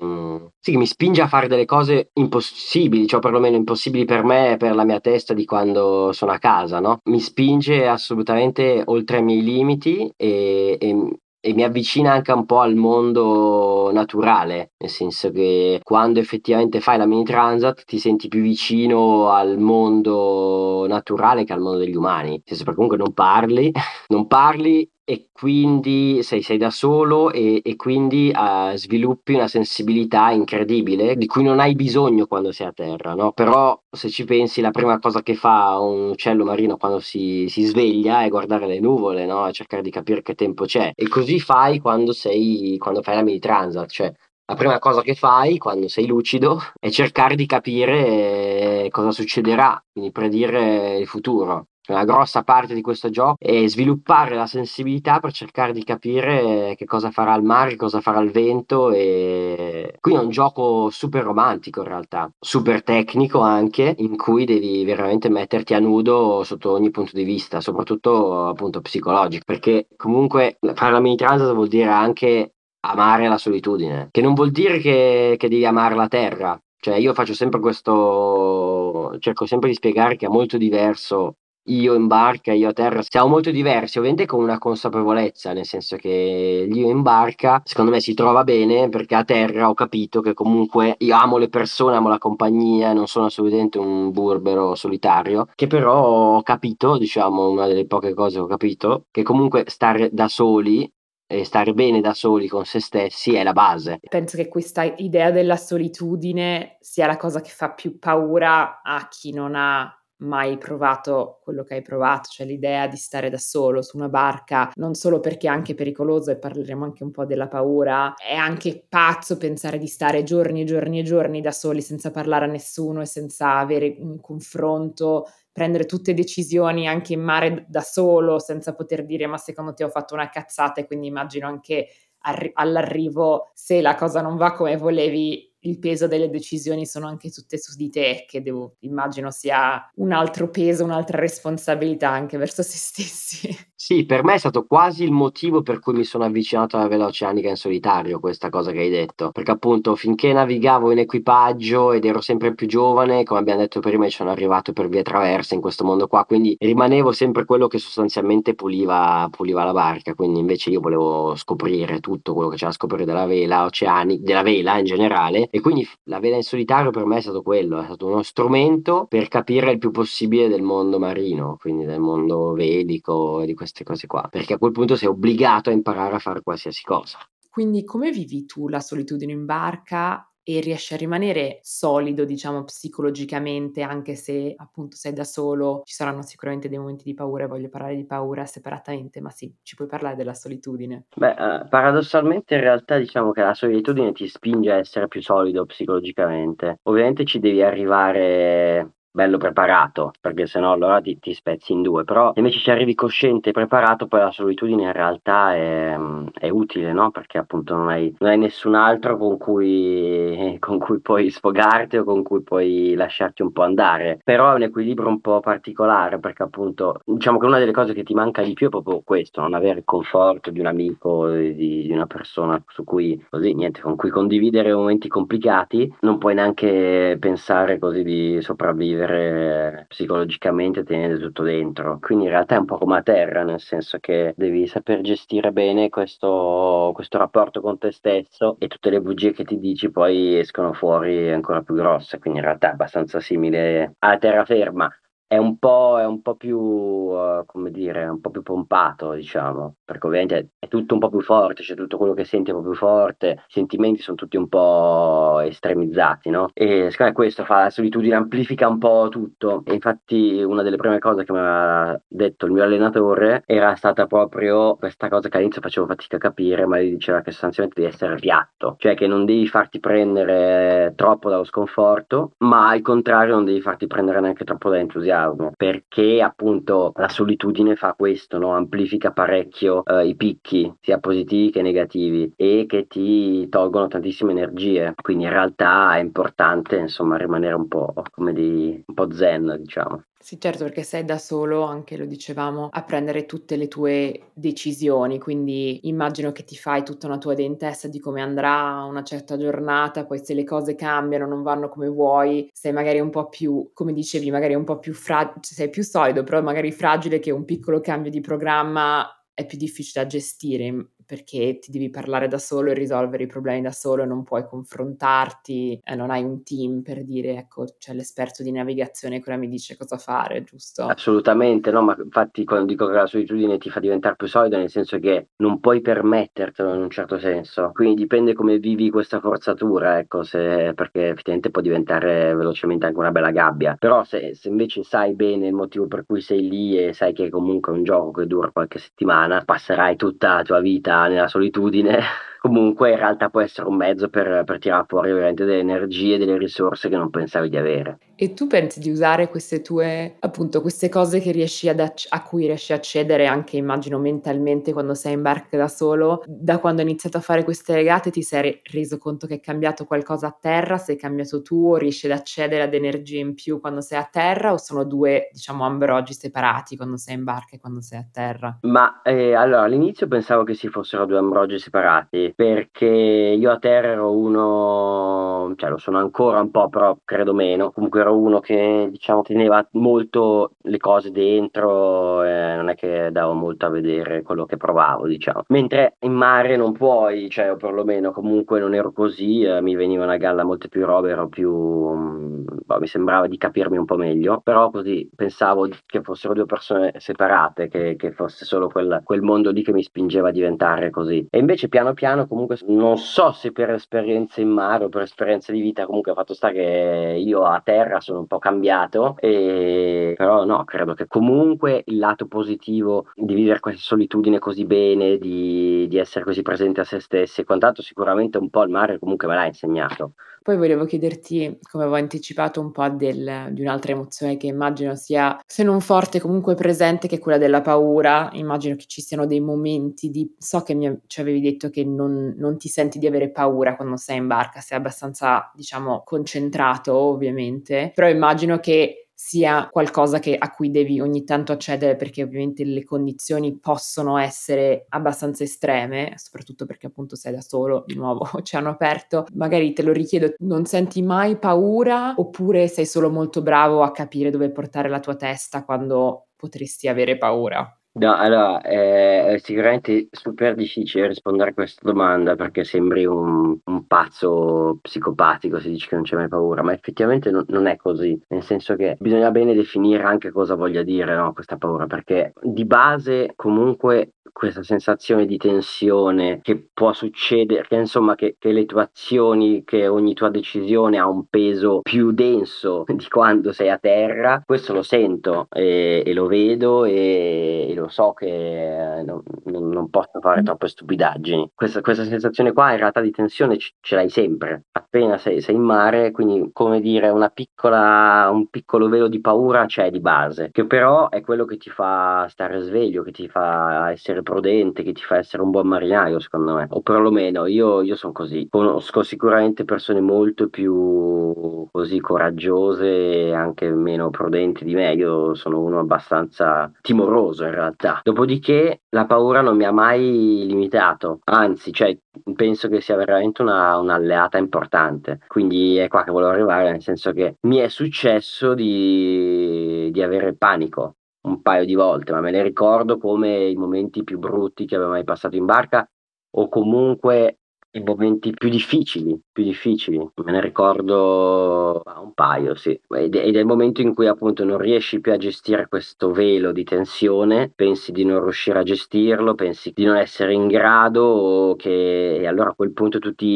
[0.58, 4.56] sì, che mi spinge a fare delle cose impossibili, cioè perlomeno impossibili per me e
[4.56, 6.98] per la mia testa di quando sono a casa, no?
[7.04, 12.60] Mi spinge assolutamente oltre i miei limiti e, e e mi avvicina anche un po'
[12.60, 18.40] al mondo naturale, nel senso che quando effettivamente fai la mini transat ti senti più
[18.42, 23.70] vicino al mondo naturale che al mondo degli umani, nel senso perché comunque non parli,
[24.08, 30.30] non parli e quindi sei, sei da solo e, e quindi uh, sviluppi una sensibilità
[30.32, 33.32] incredibile di cui non hai bisogno quando sei a terra, no?
[33.32, 37.64] Però se ci pensi la prima cosa che fa un uccello marino quando si, si
[37.64, 39.48] sveglia è guardare le nuvole, no?
[39.48, 40.92] E cercare di capire che tempo c'è.
[40.94, 44.12] E così fai quando, sei, quando fai la mini transat, cioè
[44.44, 49.82] la prima cosa che fai quando sei lucido è cercare di capire eh, cosa succederà,
[49.90, 55.32] quindi predire il futuro una grossa parte di questo gioco è sviluppare la sensibilità per
[55.32, 60.24] cercare di capire che cosa farà il mare, cosa farà il vento e quindi è
[60.24, 65.78] un gioco super romantico in realtà, super tecnico anche, in cui devi veramente metterti a
[65.78, 71.52] nudo sotto ogni punto di vista, soprattutto appunto psicologico, perché comunque fare la mini transit
[71.52, 76.08] vuol dire anche amare la solitudine, che non vuol dire che, che devi amare la
[76.08, 81.36] terra, cioè io faccio sempre questo, cerco sempre di spiegare che è molto diverso
[81.68, 85.96] io in barca, io a terra, siamo molto diversi, ovviamente con una consapevolezza, nel senso
[85.96, 90.34] che l'io in barca secondo me si trova bene perché a terra ho capito che
[90.34, 95.66] comunque io amo le persone, amo la compagnia, non sono assolutamente un burbero solitario, che
[95.66, 100.28] però ho capito, diciamo, una delle poche cose che ho capito, che comunque stare da
[100.28, 100.90] soli
[101.30, 103.98] e stare bene da soli con se stessi è la base.
[104.08, 109.32] Penso che questa idea della solitudine sia la cosa che fa più paura a chi
[109.32, 113.96] non ha mai provato quello che hai provato, cioè l'idea di stare da solo su
[113.96, 118.14] una barca, non solo perché è anche pericoloso e parleremo anche un po' della paura,
[118.14, 122.46] è anche pazzo pensare di stare giorni e giorni e giorni da soli senza parlare
[122.46, 128.38] a nessuno e senza avere un confronto, prendere tutte decisioni anche in mare da solo
[128.38, 130.80] senza poter dire ma secondo te ho fatto una cazzata?
[130.80, 131.88] E quindi immagino anche
[132.20, 137.30] arri- all'arrivo se la cosa non va come volevi il peso delle decisioni sono anche
[137.30, 142.62] tutte su di te, che devo, immagino sia un altro peso, un'altra responsabilità anche verso
[142.62, 143.66] se stessi.
[143.80, 147.06] Sì, per me è stato quasi il motivo per cui mi sono avvicinato alla vela
[147.06, 152.04] oceanica in solitario, questa cosa che hai detto, perché appunto finché navigavo in equipaggio ed
[152.04, 155.60] ero sempre più giovane, come abbiamo detto prima, ci sono arrivato per vie traverse in
[155.60, 160.70] questo mondo qua, quindi rimanevo sempre quello che sostanzialmente puliva, puliva la barca, quindi invece
[160.70, 164.84] io volevo scoprire tutto quello che c'era da scoprire della vela oceanica, della vela in
[164.86, 168.22] generale, e quindi la vela in solitario per me è stato quello, è stato uno
[168.22, 173.54] strumento per capire il più possibile del mondo marino, quindi del mondo velico e di
[173.54, 177.18] queste cose qua, perché a quel punto sei obbligato a imparare a fare qualsiasi cosa.
[177.50, 183.82] Quindi come vivi tu la solitudine in barca e riesci a rimanere solido, diciamo, psicologicamente,
[183.82, 187.96] anche se appunto sei da solo, ci saranno sicuramente dei momenti di paura, voglio parlare
[187.96, 191.04] di paura separatamente, ma sì, ci puoi parlare della solitudine.
[191.14, 195.66] Beh, uh, paradossalmente in realtà diciamo che la solitudine ti spinge a essere più solido
[195.66, 196.78] psicologicamente.
[196.84, 202.04] Ovviamente ci devi arrivare bello preparato, perché sennò allora ti, ti, spezzi in due.
[202.04, 205.98] Però invece ci arrivi cosciente e preparato, poi la solitudine in realtà è,
[206.34, 207.10] è utile, no?
[207.10, 212.04] Perché appunto non hai, non hai nessun altro con cui, con cui puoi sfogarti o
[212.04, 214.20] con cui puoi lasciarti un po' andare.
[214.22, 218.04] Però è un equilibrio un po' particolare, perché appunto diciamo che una delle cose che
[218.04, 221.54] ti manca di più è proprio questo, non avere il conforto di un amico, di,
[221.54, 227.16] di una persona su cui così niente, con cui condividere momenti complicati, non puoi neanche
[227.18, 231.98] pensare così di sopravvivere vivere psicologicamente tenendo tutto dentro.
[232.00, 235.52] Quindi in realtà è un po' come a terra, nel senso che devi saper gestire
[235.52, 240.38] bene questo, questo rapporto con te stesso e tutte le bugie che ti dici poi
[240.38, 242.18] escono fuori ancora più grosse.
[242.18, 244.90] Quindi in realtà è abbastanza simile alla terraferma
[245.28, 249.76] è un po', è un po' più, uh, come dire, un po' più pompato, diciamo,
[249.84, 252.62] perché ovviamente è tutto un po' più forte, c'è tutto quello che senti è un
[252.62, 256.48] po' più forte, i sentimenti sono tutti un po' estremizzati, no?
[256.54, 259.62] E secondo me questo fa la solitudine, amplifica un po' tutto.
[259.66, 264.06] E infatti una delle prime cose che mi aveva detto il mio allenatore era stata
[264.06, 267.92] proprio questa cosa che all'inizio facevo fatica a capire, ma lui diceva che sostanzialmente devi
[267.92, 273.44] essere piatto, cioè che non devi farti prendere troppo dallo sconforto, ma al contrario non
[273.44, 278.54] devi farti prendere neanche troppo dall'entusiasmo entusiasmo, perché appunto la solitudine fa questo, no?
[278.54, 284.94] amplifica parecchio eh, i picchi, sia positivi che negativi, e che ti tolgono tantissime energie.
[285.00, 290.02] Quindi in realtà è importante insomma rimanere un po' come di un po' zen, diciamo.
[290.20, 295.16] Sì, certo, perché sei da solo, anche lo dicevamo, a prendere tutte le tue decisioni,
[295.20, 299.04] quindi immagino che ti fai tutta una tua idea in testa di come andrà una
[299.04, 303.28] certa giornata, poi se le cose cambiano, non vanno come vuoi, sei magari un po'
[303.28, 307.30] più, come dicevi, magari un po' più fragile, sei più solido, però magari fragile che
[307.30, 312.36] un piccolo cambio di programma è più difficile da gestire perché ti devi parlare da
[312.36, 316.82] solo e risolvere i problemi da solo, non puoi confrontarti, eh, non hai un team
[316.82, 320.82] per dire, ecco, c'è l'esperto di navigazione che ora mi dice cosa fare, giusto?
[320.84, 324.68] Assolutamente, no, ma infatti quando dico che la solitudine ti fa diventare più solida, nel
[324.68, 329.98] senso che non puoi permettertelo in un certo senso, quindi dipende come vivi questa forzatura,
[329.98, 334.82] ecco, se, perché effettivamente può diventare velocemente anche una bella gabbia, però se, se invece
[334.82, 338.10] sai bene il motivo per cui sei lì e sai che comunque è un gioco
[338.10, 342.02] che dura qualche settimana, passerai tutta la tua vita nella solitudine
[342.38, 346.38] comunque in realtà può essere un mezzo per, per tirare fuori ovviamente delle energie, delle
[346.38, 347.98] risorse che non pensavi di avere.
[348.20, 352.22] E tu pensi di usare queste tue, appunto, queste cose che riesci ad acc- a
[352.22, 356.24] cui riesci a accedere anche, immagino, mentalmente quando sei in barca da solo?
[356.26, 359.84] Da quando hai iniziato a fare queste regate ti sei reso conto che è cambiato
[359.84, 360.78] qualcosa a terra?
[360.78, 364.52] Sei cambiato tu o riesci ad accedere ad energie in più quando sei a terra?
[364.52, 368.58] O sono due, diciamo, ambrogi separati quando sei in barca e quando sei a terra?
[368.62, 373.88] Ma eh, allora all'inizio pensavo che si fossero due ambrogi separati perché io a terra
[373.88, 377.70] ero uno, cioè lo sono ancora un po', però credo meno.
[377.70, 383.32] Comunque ero uno che diciamo teneva molto le cose dentro, eh, non è che davo
[383.34, 385.42] molto a vedere quello che provavo, diciamo.
[385.48, 390.12] Mentre in mare non puoi, cioè o perlomeno comunque non ero così, eh, mi venivano
[390.12, 393.96] a galla molte più robe, ero più, um, boh, mi sembrava di capirmi un po'
[393.96, 399.22] meglio, però così pensavo che fossero due persone separate, che, che fosse solo quel, quel
[399.22, 401.26] mondo lì che mi spingeva a diventare così.
[401.30, 405.02] E invece piano piano italiano, comunque non so se per esperienze in mare o per
[405.02, 409.16] esperienze di vita, comunque ha fatto sta che io a terra sono un po' cambiato,
[409.20, 410.14] e...
[410.16, 415.86] però no, credo che comunque il lato positivo di vivere questa solitudine così bene, di,
[415.88, 419.28] di essere così presente a se stessi e quant'altro, sicuramente un po' il mare comunque
[419.28, 420.14] me l'ha insegnato.
[420.42, 425.38] Poi volevo chiederti, come avevo anticipato, un po' del, di un'altra emozione che immagino sia,
[425.46, 428.30] se non forte, comunque presente, che è quella della paura.
[428.32, 430.34] Immagino che ci siano dei momenti di...
[430.38, 433.96] So che mi, ci avevi detto che non, non ti senti di avere paura quando
[433.96, 440.52] sei in barca, sei abbastanza, diciamo, concentrato, ovviamente, però immagino che sia qualcosa che, a
[440.52, 446.86] cui devi ogni tanto accedere perché ovviamente le condizioni possono essere abbastanza estreme, soprattutto perché
[446.86, 451.36] appunto sei da solo, di nuovo oceano aperto, magari te lo richiedo, non senti mai
[451.36, 456.86] paura oppure sei solo molto bravo a capire dove portare la tua testa quando potresti
[456.86, 457.68] avere paura?
[458.00, 463.86] No, allora, è, è sicuramente super difficile rispondere a questa domanda perché sembri un, un
[463.88, 468.16] pazzo psicopatico se dici che non c'è mai paura, ma effettivamente non, non è così,
[468.28, 472.64] nel senso che bisogna bene definire anche cosa voglia dire no, questa paura, perché di
[472.64, 478.82] base comunque questa sensazione di tensione che può succedere, che insomma che, che, le tue
[478.82, 484.40] azioni, che ogni tua decisione ha un peso più denso di quando sei a terra,
[484.46, 490.20] questo lo sento e, e lo vedo e, e, lo so che non, non, posso
[490.20, 491.50] fare troppe stupidaggini.
[491.52, 495.56] Questa, questa, sensazione qua in realtà di tensione ce, ce l'hai sempre, appena sei, sei,
[495.56, 500.50] in mare, quindi come dire una piccola, un piccolo velo di paura c'è di base,
[500.52, 504.92] che però è quello che ti fa stare sveglio, che ti fa essere prudente, che
[504.92, 506.66] ti fa essere un buon marinaio, secondo me.
[506.68, 508.46] O perlomeno io, io sono così.
[508.50, 514.92] Conosco sicuramente persone molto più così coraggiose e anche meno prudenti di me.
[514.92, 518.00] Io sono uno abbastanza timoroso in realtà.
[518.02, 521.96] Dopodiché la paura non mi ha mai limitato, anzi, cioè,
[522.34, 525.20] penso che sia veramente una, un'alleata importante.
[525.26, 530.34] Quindi è qua che volevo arrivare, nel senso che mi è successo di, di avere
[530.34, 530.96] panico
[531.28, 534.90] un paio di volte, ma me ne ricordo come i momenti più brutti che avevo
[534.90, 535.88] mai passato in barca
[536.30, 537.38] o comunque
[537.72, 539.98] i momenti più difficili, più difficili.
[539.98, 542.78] Me ne ricordo un paio, sì.
[542.88, 546.64] Ed è il momento in cui appunto non riesci più a gestire questo velo di
[546.64, 552.16] tensione, pensi di non riuscire a gestirlo, pensi di non essere in grado, o che
[552.18, 553.26] e allora a quel punto tutti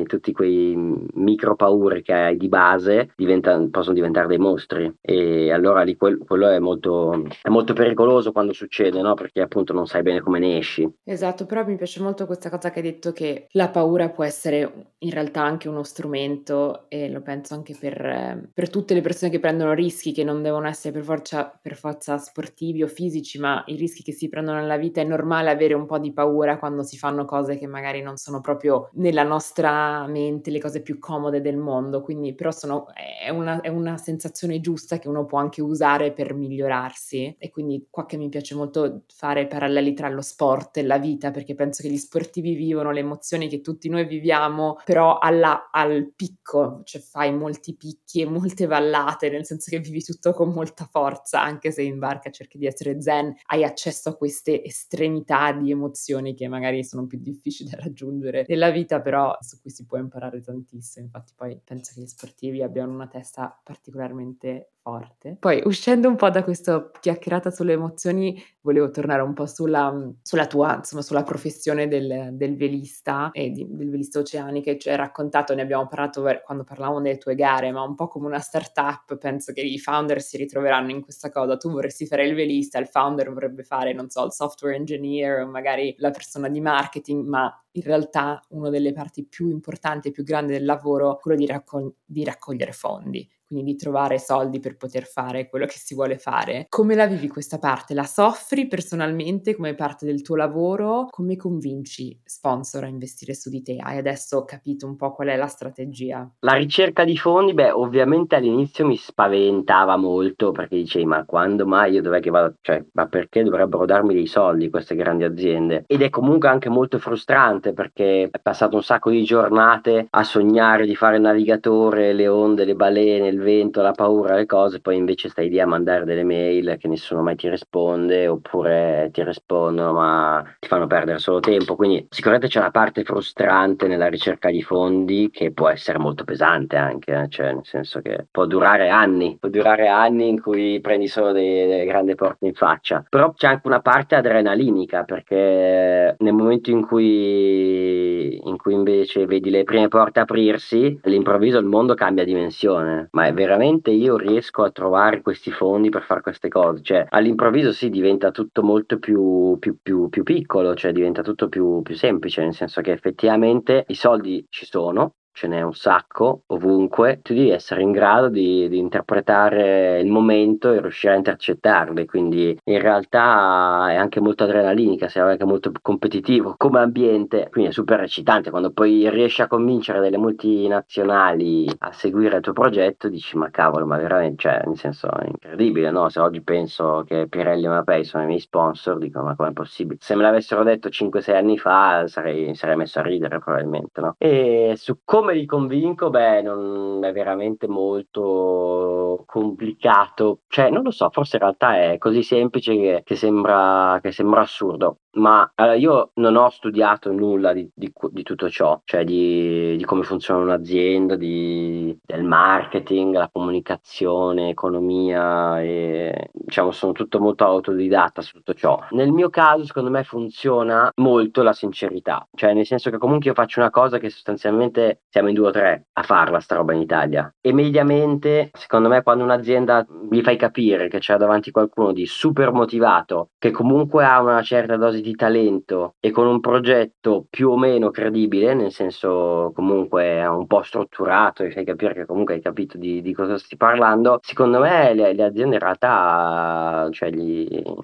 [0.00, 0.74] i tutti quei
[1.14, 4.92] micro paure che hai di base diventan possono diventare dei mostri.
[5.00, 9.72] E allora lì quel quello è molto è molto pericoloso quando succede, no, perché appunto
[9.72, 10.88] non sai bene come ne esci.
[11.04, 14.92] Esatto, però mi piace molto questa cosa che hai detto che la paura può essere
[14.98, 19.38] in realtà anche uno strumento e lo penso anche per per tutte le persone che
[19.40, 23.76] prendono rischi, che non devono essere per forza per forza sportivi o fisici, ma i
[23.76, 26.96] rischi che si prendono nella vita è normale avere un po' di paura quando si
[26.98, 31.56] fanno cose che magari non sono proprio nella nostra mente le cose più comode del
[31.56, 36.12] mondo, quindi però sono è una è una sensazione giusta che uno può anche usare
[36.12, 37.36] per migliorarsi.
[37.38, 41.30] E quindi qua che mi piace molto fare paralleli tra lo sport e la vita,
[41.30, 46.12] perché penso che gli sportivi vivono le emozioni che tutti noi viviamo, però alla al
[46.14, 50.84] picco, cioè fai molti picchi e molte vallate, nel senso che vivi tutto con molta
[50.84, 55.70] forza, anche se in barca cerchi di essere zen, hai accesso a queste estremità di
[55.70, 59.98] emozioni che magari sono più difficili da raggiungere nella vita, però su cui si può
[59.98, 61.06] imparare tantissimo.
[61.06, 65.36] Infatti poi penso che gli sportivi abbiano una testa particolarmente forte.
[65.40, 70.46] Poi uscendo un po' da questa chiacchierata sulle emozioni, volevo tornare un po' sulla, sulla
[70.46, 74.96] tua, insomma, sulla professione del, del velista e di, del velista oceanico, che ci hai
[74.96, 79.16] raccontato, ne abbiamo parlato quando parlavamo delle tue gare, ma un po' come una startup,
[79.18, 81.56] penso che i founder si ritroveranno in questa cosa.
[81.56, 85.46] Tu vorresti fare il velista, il founder vorrebbe fare, non so, il software engineer o
[85.46, 90.24] magari la persona di marketing, ma in realtà una delle parti più importanti e più
[90.24, 94.76] grandi del lavoro è quello di, raccog- di raccogliere fondi quindi di trovare soldi per
[94.76, 96.66] poter fare quello che si vuole fare.
[96.68, 97.94] Come la vivi questa parte?
[97.94, 101.06] La soffri personalmente come parte del tuo lavoro?
[101.10, 103.76] Come convinci sponsor a investire su di te?
[103.80, 106.28] Hai adesso capito un po' qual è la strategia?
[106.40, 111.92] La ricerca di fondi, beh, ovviamente all'inizio mi spaventava molto perché dicevi, ma quando mai
[111.92, 112.56] io dov'è che vado?
[112.60, 115.84] Cioè, ma perché dovrebbero darmi dei soldi queste grandi aziende?
[115.86, 120.86] Ed è comunque anche molto frustrante perché è passato un sacco di giornate a sognare
[120.86, 124.96] di fare il navigatore, le onde, le balene, il vento, la paura, le cose, poi
[124.96, 129.92] invece stai lì a mandare delle mail che nessuno mai ti risponde oppure ti rispondono
[129.92, 131.76] ma ti fanno perdere solo tempo.
[131.76, 136.76] Quindi sicuramente c'è una parte frustrante nella ricerca di fondi che può essere molto pesante
[136.76, 137.28] anche, eh?
[137.28, 141.84] cioè nel senso che può durare anni, può durare anni in cui prendi solo delle,
[141.84, 143.04] grandi porte in faccia.
[143.08, 149.50] Però c'è anche una parte adrenalinica perché nel momento in cui, in cui invece vedi
[149.50, 154.70] le prime porte aprirsi, all'improvviso il mondo cambia dimensione, ma è veramente io riesco a
[154.70, 156.82] trovare questi fondi per fare queste cose.
[156.82, 161.82] Cioè, all'improvviso sì, diventa tutto molto più, più, più, più piccolo, cioè diventa tutto più,
[161.82, 167.20] più semplice, nel senso che effettivamente i soldi ci sono, ce n'è un sacco ovunque,
[167.22, 172.58] tu devi essere in grado di, di, interpretare il momento e riuscire a intercettarle, quindi
[172.64, 178.00] in realtà è anche molto adrenalinica, sei anche molto competitivo come ambiente, quindi è super
[178.00, 183.50] eccitante quando poi riesci a convincere delle multinazionali a seguire il tuo progetto, dici ma
[183.50, 186.08] cavolo, ma veramente, cioè nel senso è incredibile, no?
[186.08, 189.98] Se oggi penso che Pirelli e Mapei sono i miei sponsor, dico ma com'è possibile?
[190.00, 194.14] Se me l'avessero detto 5-6 anni fa sarei, sarei messo a ridere probabilmente, no?
[194.16, 196.08] E su come come li convinco?
[196.08, 200.42] Beh, non è veramente molto complicato.
[200.46, 204.42] Cioè, non lo so, forse in realtà è così semplice che, che, sembra, che sembra
[204.42, 209.76] assurdo ma allora, io non ho studiato nulla di, di, di tutto ciò, cioè di,
[209.76, 218.22] di, come funziona un'azienda, del marketing, la comunicazione, economia, e, diciamo sono tutto molto autodidatta
[218.22, 218.78] su tutto ciò.
[218.90, 223.34] Nel mio caso, secondo me, funziona molto la sincerità, cioè nel senso che comunque io
[223.34, 226.80] faccio una cosa che sostanzialmente siamo in due o tre a farla, sta roba in
[226.80, 227.32] Italia.
[227.40, 232.52] E mediamente, secondo me, quando un'azienda gli fai capire che c'è davanti qualcuno di super
[232.52, 237.50] motivato, che comunque ha una certa dose di di talento e con un progetto più
[237.50, 242.40] o meno credibile, nel senso comunque un po' strutturato e fai capire che comunque hai
[242.40, 247.10] capito di, di cosa stai parlando, secondo me le, le aziende in realtà cioè,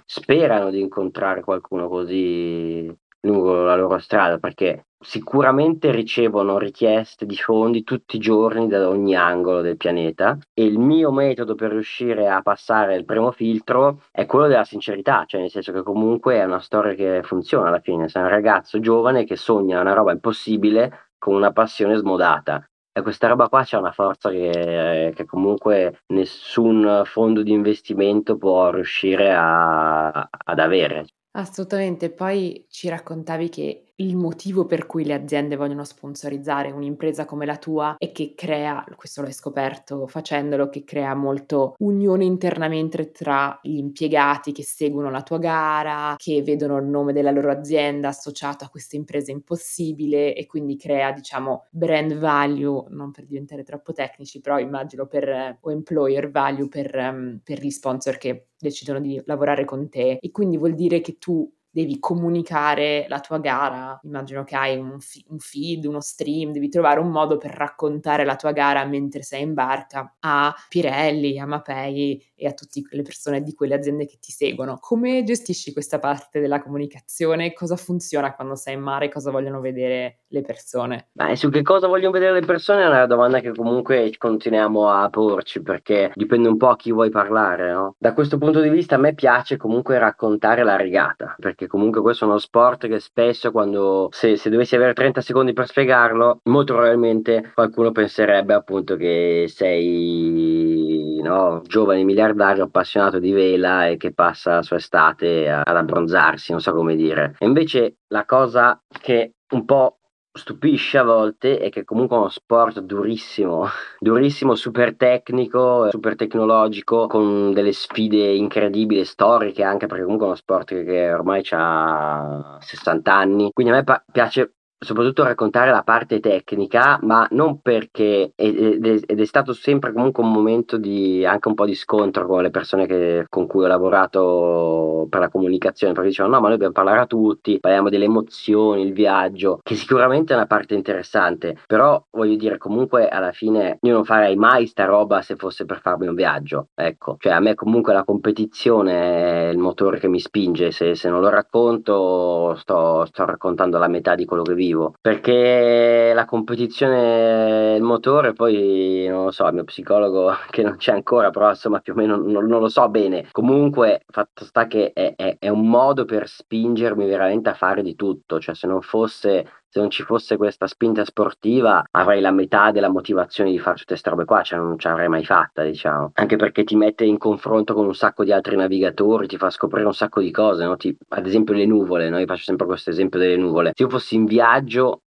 [0.04, 2.92] sperano di incontrare qualcuno così
[3.22, 9.16] lungo la loro strada perché sicuramente ricevono richieste di fondi tutti i giorni da ogni
[9.16, 14.26] angolo del pianeta e il mio metodo per riuscire a passare il primo filtro è
[14.26, 18.08] quello della sincerità, cioè nel senso che comunque è una storia che funziona alla fine,
[18.08, 22.64] sei un ragazzo giovane che sogna una roba impossibile con una passione smodata
[22.94, 28.70] e questa roba qua c'è una forza che, che comunque nessun fondo di investimento può
[28.70, 31.06] riuscire a, ad avere.
[31.34, 37.45] Assolutamente, poi ci raccontavi che il motivo per cui le aziende vogliono sponsorizzare un'impresa come
[37.47, 43.59] la tua è che crea, questo l'hai scoperto facendolo, che crea molto unione internamente tra
[43.62, 48.64] gli impiegati che seguono la tua gara, che vedono il nome della loro azienda associato
[48.64, 54.40] a questa impresa impossibile e quindi crea, diciamo, brand value, non per diventare troppo tecnici,
[54.40, 59.64] però immagino per o employer value per, um, per gli sponsor che decidono di lavorare
[59.64, 60.18] con te.
[60.20, 65.00] E quindi vuol dire che tu devi comunicare la tua gara, immagino che hai un,
[65.00, 69.22] fi- un, feed, uno stream, devi trovare un modo per raccontare la tua gara mentre
[69.22, 74.04] sei in barca a Pirelli, a Mapei e a tutte le persone di quelle aziende
[74.06, 74.76] che ti seguono.
[74.80, 77.52] Come gestisci questa parte della comunicazione?
[77.54, 79.08] Cosa funziona quando sei in mare?
[79.08, 81.08] Cosa vogliono vedere le persone?
[81.12, 85.08] Beh, su che cosa vogliono vedere le persone è una domanda che comunque continuiamo a
[85.08, 87.94] porci perché dipende un po' a chi vuoi parlare, no?
[87.98, 92.24] Da questo punto di vista a me piace comunque raccontare la regata, perché comunque questo
[92.24, 96.74] è uno sport che spesso quando se, se dovessi avere 30 secondi per spiegarlo, molto
[96.74, 104.56] probabilmente qualcuno penserebbe appunto che sei no, giovane miliardario appassionato di vela e che passa
[104.56, 107.34] la sua estate ad abbronzarsi, non so come dire.
[107.38, 109.98] E invece la cosa che un po'
[110.34, 113.66] stupisce a volte è che comunque è uno sport durissimo,
[114.00, 120.38] durissimo, super tecnico, super tecnologico, con delle sfide incredibili, storiche anche perché comunque è uno
[120.38, 123.50] sport che ormai ha 60 anni.
[123.52, 129.00] Quindi a me pa- piace soprattutto raccontare la parte tecnica, ma non perché ed è,
[129.06, 132.50] ed è, stato sempre comunque un momento di anche un po' di scontro con le
[132.50, 136.74] persone che, con cui ho lavorato per la comunicazione, perché dicevano no, ma noi dobbiamo
[136.74, 142.02] parlare a tutti, parliamo delle emozioni, il viaggio, che sicuramente è una parte interessante, però
[142.10, 146.08] voglio dire comunque alla fine io non farei mai sta roba se fosse per farmi
[146.08, 150.70] un viaggio, ecco, cioè a me comunque la competizione è il motore che mi spinge,
[150.72, 154.94] se, se non lo racconto sto, sto raccontando la metà di quello che vivo motivo,
[155.00, 160.92] perché la competizione, il motore, poi non lo so, il mio psicologo che non c'è
[160.92, 163.28] ancora, però insomma più o meno non, non lo so bene.
[163.30, 167.94] Comunque, fatto sta che è, è, è un modo per spingermi veramente a fare di
[167.94, 172.72] tutto, cioè se non fosse se non ci fosse questa spinta sportiva avrei la metà
[172.72, 176.10] della motivazione di fare tutte queste robe qua, cioè non ce l'avrei mai fatta, diciamo.
[176.12, 179.86] Anche perché ti mette in confronto con un sacco di altri navigatori, ti fa scoprire
[179.86, 180.76] un sacco di cose, no?
[180.76, 182.18] ti, ad esempio le nuvole, no?
[182.18, 183.72] io faccio sempre questo esempio delle nuvole.
[183.74, 185.04] Se io fossi in viaggio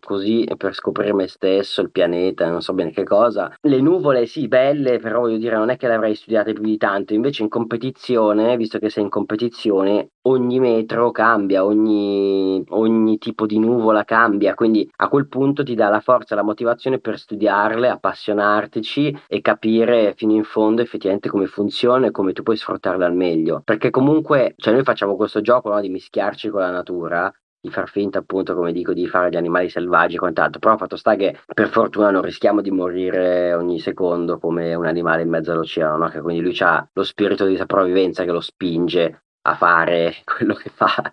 [0.00, 3.52] così per scoprire me stesso, il pianeta, non so bene che cosa.
[3.60, 6.76] Le nuvole sì, belle, però voglio dire, non è che le avrei studiate più di
[6.76, 7.14] tanto.
[7.14, 13.58] Invece in competizione, visto che sei in competizione, ogni metro cambia, ogni, ogni tipo di
[13.58, 19.16] nuvola cambia, quindi a quel punto ti dà la forza la motivazione per studiarle, appassionartici
[19.26, 23.62] e capire fino in fondo effettivamente come funziona e come tu puoi sfruttarle al meglio.
[23.64, 27.88] Perché comunque, cioè noi facciamo questo gioco no, di mischiarci con la natura, di far
[27.88, 31.38] finta appunto come dico di fare gli animali selvaggi e quant'altro però fatto sta che
[31.52, 36.08] per fortuna non rischiamo di morire ogni secondo come un animale in mezzo all'oceano no?
[36.08, 40.70] che quindi lui ha lo spirito di sopravvivenza che lo spinge a fare quello che
[40.70, 41.12] fa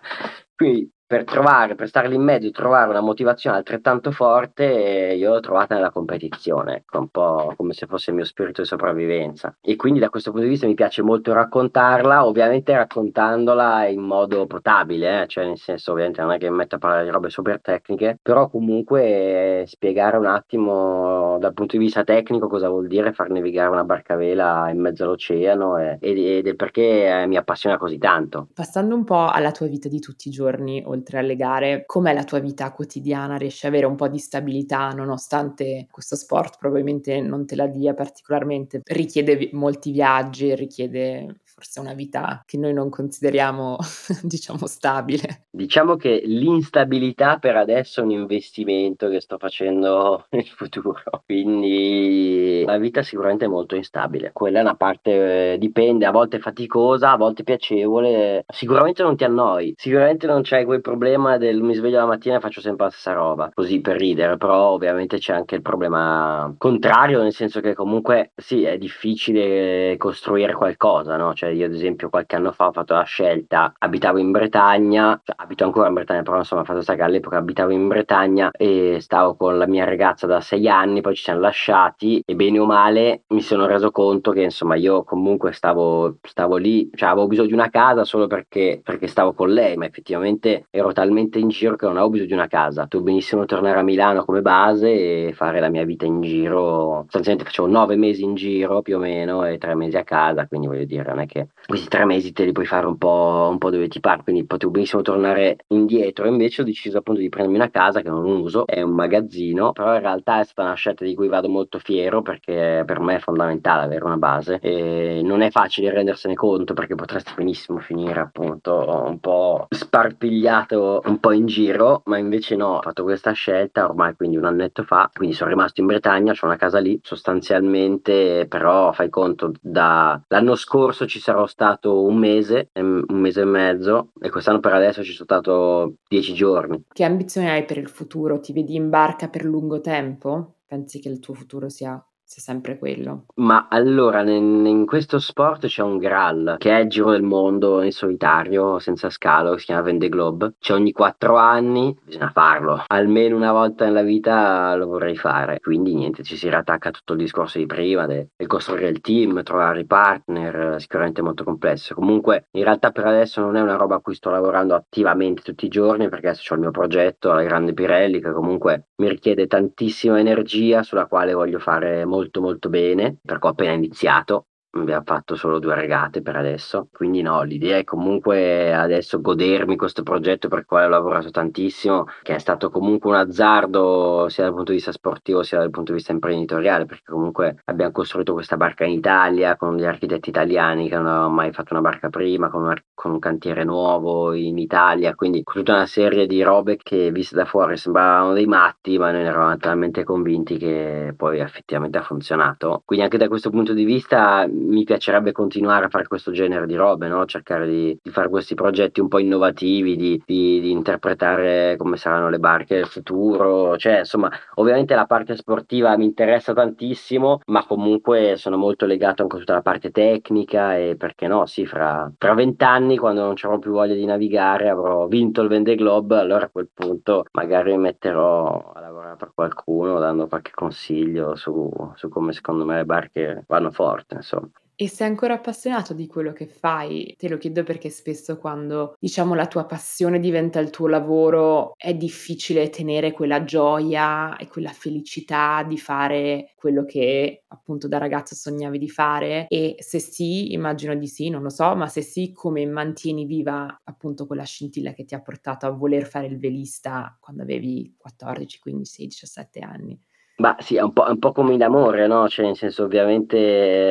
[0.54, 5.32] quindi per trovare, per stare lì in mezzo e trovare una motivazione altrettanto forte, io
[5.32, 9.56] l'ho trovata nella competizione, ecco, un po' come se fosse il mio spirito di sopravvivenza.
[9.62, 14.46] E quindi da questo punto di vista mi piace molto raccontarla, ovviamente raccontandola in modo
[14.46, 15.26] potabile, eh?
[15.28, 18.18] cioè nel senso ovviamente non è che mi metto a parlare di robe super tecniche,
[18.20, 23.30] però comunque eh, spiegare un attimo dal punto di vista tecnico cosa vuol dire far
[23.30, 27.78] navigare una barca a vela in mezzo all'oceano e, e, del perché eh, mi appassiona
[27.78, 28.48] così tanto.
[28.52, 32.24] Passando un po' alla tua vita di tutti i giorni, oltre alle gare, com'è la
[32.24, 33.36] tua vita quotidiana?
[33.36, 37.94] Riesci ad avere un po' di stabilità nonostante questo sport probabilmente non te la dia
[37.94, 38.80] particolarmente?
[38.84, 43.78] Richiede molti viaggi, richiede forse una vita che noi non consideriamo,
[44.22, 45.46] diciamo, stabile.
[45.50, 52.78] Diciamo che l'instabilità per adesso è un investimento che sto facendo nel futuro, quindi la
[52.78, 54.30] vita sicuramente è molto instabile.
[54.32, 58.44] Quella è una parte, eh, dipende, a volte faticosa, a volte piacevole.
[58.48, 62.40] Sicuramente non ti annoi, sicuramente non c'è quel problema del mi sveglio la mattina e
[62.40, 67.20] faccio sempre la stessa roba, così per ridere, però ovviamente c'è anche il problema contrario,
[67.20, 71.34] nel senso che comunque sì, è difficile costruire qualcosa, no?
[71.34, 75.36] Cioè io ad esempio qualche anno fa ho fatto la scelta, abitavo in Bretagna, cioè,
[75.38, 78.98] abito ancora in Bretagna, però insomma ho fatto sta che all'epoca abitavo in Bretagna e
[79.00, 82.66] stavo con la mia ragazza da sei anni, poi ci siamo lasciati e bene o
[82.66, 87.48] male mi sono reso conto che insomma io comunque stavo, stavo lì, cioè avevo bisogno
[87.48, 91.76] di una casa solo perché, perché stavo con lei, ma effettivamente ero talmente in giro
[91.76, 92.82] che non avevo bisogno di una casa.
[92.82, 97.02] Potevo benissimo tornare a Milano come base e fare la mia vita in giro.
[97.02, 100.66] Sostanzialmente facevo nove mesi in giro più o meno e tre mesi a casa, quindi
[100.66, 103.48] voglio dire, non è che perché questi tre mesi te li puoi fare un po',
[103.50, 107.28] un po' dove ti pare, quindi potevo benissimo tornare indietro, invece ho deciso appunto di
[107.28, 110.74] prendermi una casa che non uso, è un magazzino, però in realtà è stata una
[110.74, 115.20] scelta di cui vado molto fiero perché per me è fondamentale avere una base e
[115.22, 121.32] non è facile rendersene conto perché potresti benissimo finire appunto un po' sparpigliato un po'
[121.32, 125.34] in giro, ma invece no, ho fatto questa scelta ormai quindi un annetto fa, quindi
[125.34, 131.20] sono rimasto in Bretagna, ho una casa lì sostanzialmente, però fai conto dall'anno scorso ci
[131.28, 135.96] sarò stato un mese, un mese e mezzo e quest'anno per adesso ci sono stato
[136.08, 136.82] dieci giorni.
[136.90, 138.40] Che ambizioni hai per il futuro?
[138.40, 140.54] Ti vedi in barca per lungo tempo?
[140.66, 143.24] Pensi che il tuo futuro sia sia sempre quello.
[143.36, 147.80] Ma allora, in, in questo sport c'è un Graal, che è il giro del mondo
[147.82, 150.52] in solitario, senza scalo, si chiama Vende Globe.
[150.60, 152.84] C'è ogni quattro anni, bisogna farlo.
[152.86, 155.58] Almeno una volta nella vita lo vorrei fare.
[155.58, 159.42] Quindi niente, ci si rattacca tutto il discorso di prima, del de costruire il team,
[159.42, 161.94] trovare i partner, sicuramente molto complesso.
[161.94, 165.64] Comunque, in realtà per adesso non è una roba a cui sto lavorando attivamente tutti
[165.64, 169.46] i giorni, perché adesso ho il mio progetto, la Grande Pirelli, che comunque mi richiede
[169.46, 174.46] tantissima energia, sulla quale voglio fare molto molto molto bene perché ho appena iniziato
[174.82, 180.02] abbiamo fatto solo due regate per adesso, quindi no, l'idea è comunque adesso godermi questo
[180.02, 184.52] progetto per il quale ho lavorato tantissimo, che è stato comunque un azzardo sia dal
[184.54, 188.56] punto di vista sportivo sia dal punto di vista imprenditoriale, perché comunque abbiamo costruito questa
[188.56, 192.48] barca in Italia con gli architetti italiani che non avevano mai fatto una barca prima,
[192.48, 196.76] con un, con un cantiere nuovo in Italia, quindi con tutta una serie di robe
[196.76, 201.98] che viste da fuori sembravano dei matti, ma noi eravamo talmente convinti che poi effettivamente
[201.98, 202.82] ha funzionato.
[202.84, 206.76] Quindi anche da questo punto di vista mi piacerebbe continuare a fare questo genere di
[206.76, 207.24] robe, no?
[207.24, 212.28] cercare di, di, fare questi progetti un po' innovativi, di, di, di, interpretare come saranno
[212.28, 218.34] le barche del futuro, cioè insomma ovviamente la parte sportiva mi interessa tantissimo, ma comunque
[218.36, 222.96] sono molto legato anche a tutta la parte tecnica e perché no, sì, fra vent'anni
[222.98, 226.68] quando non avrò più voglia di navigare avrò vinto il Vende Globe, allora a quel
[226.72, 232.64] punto magari mi metterò a lavorare per qualcuno dando qualche consiglio su, su come secondo
[232.64, 234.50] me le barche vanno forte, insomma.
[234.80, 237.12] E sei ancora appassionato di quello che fai?
[237.18, 241.94] Te lo chiedo perché spesso quando, diciamo, la tua passione diventa il tuo lavoro, è
[241.94, 248.78] difficile tenere quella gioia e quella felicità di fare quello che appunto da ragazzo sognavi
[248.78, 249.46] di fare.
[249.48, 253.80] E se sì, immagino di sì, non lo so, ma se sì, come mantieni viva
[253.82, 258.60] appunto quella scintilla che ti ha portato a voler fare il velista quando avevi 14,
[258.60, 260.00] 15, 17 anni?
[260.40, 262.28] Ma sì, è un po', un po' come in amore, no?
[262.28, 263.36] Cioè, nel senso, ovviamente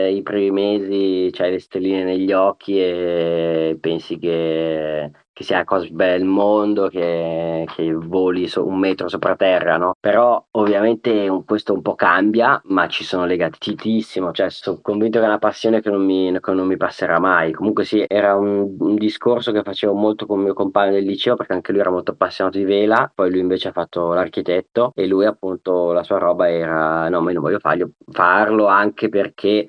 [0.07, 5.65] eh, i primi mesi c'hai le stelline negli occhi e pensi che che sia la
[5.65, 9.93] cosa più bella del mondo, che, che voli so, un metro sopra terra, no?
[9.99, 15.25] Però ovviamente questo un po' cambia, ma ci sono legati tantissimo, cioè sono convinto che
[15.25, 17.53] è una passione che non mi, che non mi passerà mai.
[17.53, 21.35] Comunque sì, era un, un, discorso che facevo molto con il mio compagno del liceo,
[21.35, 25.05] perché anche lui era molto appassionato di vela, poi lui invece ha fatto l'architetto e
[25.05, 29.67] lui appunto la sua roba era no, ma io non voglio farlo, farlo anche perché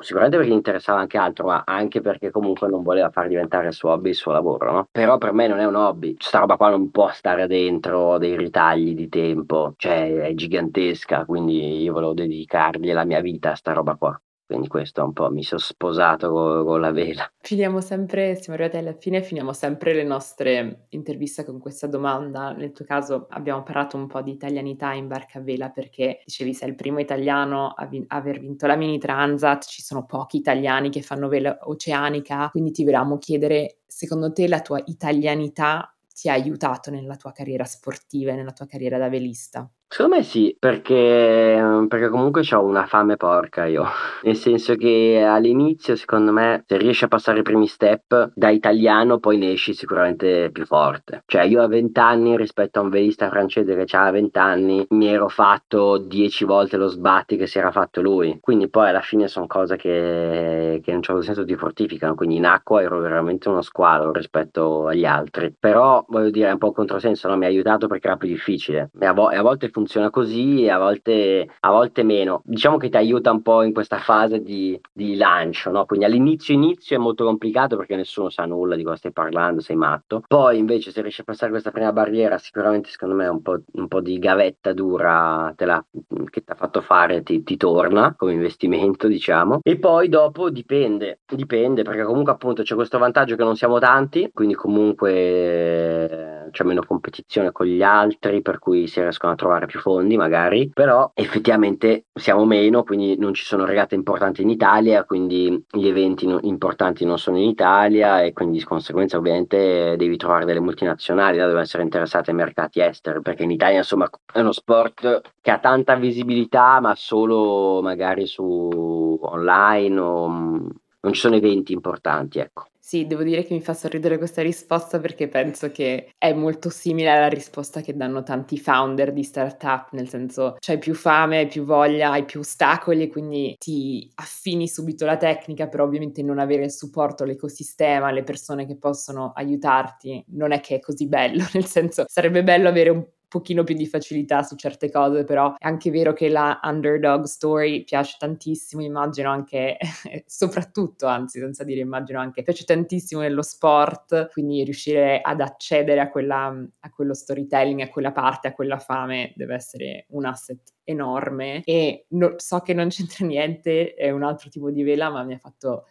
[0.00, 3.72] Sicuramente perché gli interessava anche altro, ma anche perché comunque non voleva far diventare il
[3.74, 4.88] suo hobby il suo lavoro, no?
[4.90, 8.36] Però per me non è un hobby, questa roba qua non può stare dentro dei
[8.36, 13.72] ritagli di tempo, cioè è gigantesca, quindi io volevo dedicargli la mia vita a sta
[13.72, 14.18] roba qua.
[14.46, 17.28] Quindi questo un po' mi sono sposato con, con, la vela.
[17.40, 22.52] Finiamo sempre, siamo arrivati alla fine, finiamo sempre le nostre interviste con questa domanda.
[22.52, 26.54] Nel tuo caso abbiamo parlato un po' di italianità in barca a vela perché dicevi
[26.54, 30.90] sei il primo italiano a vi- aver vinto la mini transat, ci sono pochi italiani
[30.90, 36.32] che fanno vela oceanica, quindi ti volevamo chiedere secondo te la tua italianità ti ha
[36.32, 39.68] aiutato nella tua carriera sportiva e nella tua carriera da velista?
[39.88, 43.84] Secondo me sì, perché, perché comunque ho una fame porca io,
[44.24, 49.18] nel senso che all'inizio secondo me se riesci a passare i primi step da italiano
[49.20, 51.22] poi ne esci sicuramente più forte.
[51.24, 55.06] Cioè io a 20 anni rispetto a un velista francese che ha 20 anni mi
[55.06, 59.28] ero fatto 10 volte lo sbatti che si era fatto lui, quindi poi alla fine
[59.28, 63.48] sono cose che, che in un certo senso ti fortificano, quindi in acqua ero veramente
[63.48, 67.36] uno squalo rispetto agli altri, però voglio dire è un po' un controsenso, no?
[67.36, 68.90] mi ha aiutato perché era più difficile.
[68.98, 72.40] E a, vo- e a volte funziona così e a volte, a volte meno.
[72.46, 75.84] Diciamo che ti aiuta un po' in questa fase di, di lancio, no?
[75.84, 79.76] Quindi all'inizio inizio è molto complicato perché nessuno sa nulla di cosa stai parlando, sei
[79.76, 80.22] matto.
[80.26, 83.86] Poi invece se riesci a passare questa prima barriera, sicuramente secondo me un po', un
[83.86, 85.84] po di gavetta dura la,
[86.30, 89.58] che ti ha fatto fare ti, ti torna come investimento, diciamo.
[89.62, 94.30] E poi dopo dipende, dipende perché comunque appunto c'è questo vantaggio che non siamo tanti,
[94.32, 99.78] quindi comunque c'è meno competizione con gli altri, per cui si riescono a trovare più
[99.78, 105.66] fondi magari, però effettivamente siamo meno, quindi non ci sono regate importanti in Italia, quindi
[105.70, 110.46] gli eventi no, importanti non sono in Italia e quindi di conseguenza ovviamente devi trovare
[110.46, 114.52] delle multinazionali, da devono essere interessate ai mercati esteri, perché in Italia insomma è uno
[114.52, 121.74] sport che ha tanta visibilità, ma solo magari su online o non ci sono eventi
[121.74, 122.68] importanti, ecco.
[122.88, 127.10] Sì, devo dire che mi fa sorridere questa risposta perché penso che è molto simile
[127.10, 131.64] alla risposta che danno tanti founder di startup, nel senso c'hai più fame, hai più
[131.64, 136.62] voglia, hai più ostacoli e quindi ti affini subito alla tecnica, però ovviamente non avere
[136.62, 141.64] il supporto, l'ecosistema, le persone che possono aiutarti non è che è così bello, nel
[141.66, 145.90] senso sarebbe bello avere un pochino più di facilità su certe cose, però è anche
[145.90, 149.76] vero che la underdog story piace tantissimo, immagino anche,
[150.26, 156.10] soprattutto, anzi senza dire immagino anche, piace tantissimo nello sport, quindi riuscire ad accedere a,
[156.10, 156.46] quella,
[156.80, 161.62] a quello storytelling, a quella parte, a quella fame deve essere un asset enorme.
[161.64, 165.34] E no, so che non c'entra niente, è un altro tipo di vela, ma mi
[165.34, 165.86] ha fatto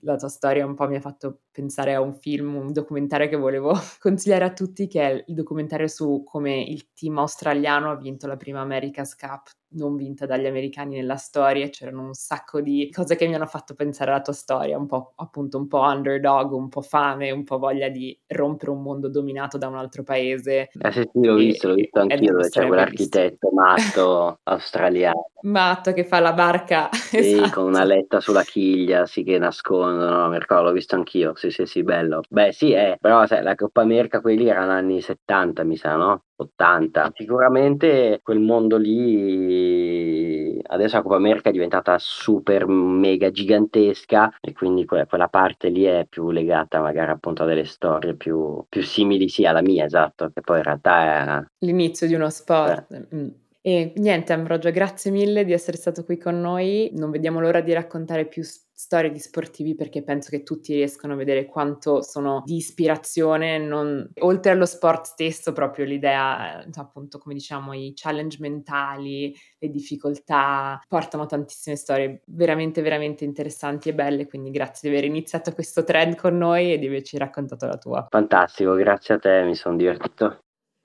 [0.00, 3.36] la tua storia un po' mi ha fatto pensare a un film, un documentario che
[3.36, 8.26] volevo consigliare a tutti, che è il documentario su come il team australiano ha vinto
[8.26, 13.16] la prima America's Cup non vinta dagli americani nella storia, c'erano un sacco di cose
[13.16, 16.68] che mi hanno fatto pensare alla tua storia, un po' appunto un po' underdog, un
[16.68, 20.70] po' fame, un po' voglia di rompere un mondo dominato da un altro paese.
[20.72, 25.30] Eh sì, sì l'ho visto, l'ho visto anch'io, dove c'è quell'architetto matto australiano.
[25.42, 26.88] Matto che fa la barca.
[27.14, 27.60] Sì, esatto.
[27.60, 31.66] con una letta sulla chiglia, sì che nascondono, mi ricordo, l'ho visto anch'io, sì sì
[31.66, 32.22] sì, bello.
[32.28, 36.22] Beh sì, eh, però sai, la Coppa America quelli erano anni 70 mi sa, no?
[36.36, 37.10] 80.
[37.14, 44.84] Sicuramente quel mondo lì, adesso la Coppa America è diventata super mega gigantesca e quindi
[44.84, 49.28] que- quella parte lì è più legata magari appunto a delle storie più, più simili
[49.28, 51.44] sì alla mia, esatto, che poi in realtà è...
[51.58, 52.90] L'inizio di uno sport.
[52.92, 53.42] Eh.
[53.66, 57.72] E niente Ambrogio, grazie mille di essere stato qui con noi, non vediamo l'ora di
[57.72, 62.56] raccontare più storie di sportivi perché penso che tutti riescano a vedere quanto sono di
[62.56, 64.06] ispirazione, non...
[64.18, 70.78] oltre allo sport stesso, proprio l'idea, eh, appunto come diciamo, i challenge mentali, le difficoltà,
[70.86, 76.16] portano tantissime storie veramente, veramente interessanti e belle, quindi grazie di aver iniziato questo trend
[76.16, 78.06] con noi e di averci raccontato la tua.
[78.10, 80.40] Fantastico, grazie a te, mi sono divertito.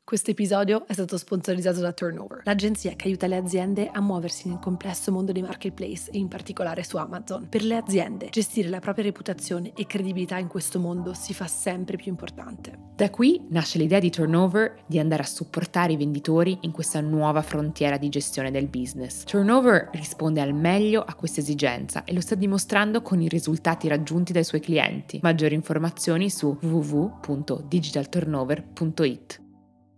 [0.10, 4.58] Questo episodio è stato sponsorizzato da Turnover, l'agenzia che aiuta le aziende a muoversi nel
[4.58, 7.46] complesso mondo dei marketplace e in particolare su Amazon.
[7.48, 11.96] Per le aziende, gestire la propria reputazione e credibilità in questo mondo si fa sempre
[11.96, 12.76] più importante.
[12.96, 17.44] Da qui nasce l'idea di Turnover di andare a supportare i venditori in questa nuova
[17.44, 19.26] frontiera di gestione del business.
[19.26, 24.34] Turnover risponde al meglio a questa esigenza e lo sta dimostrando con i risultati raggiunti
[24.34, 25.20] dai suoi clienti.
[25.22, 29.42] Maggiori informazioni su www.digitalturnover.it.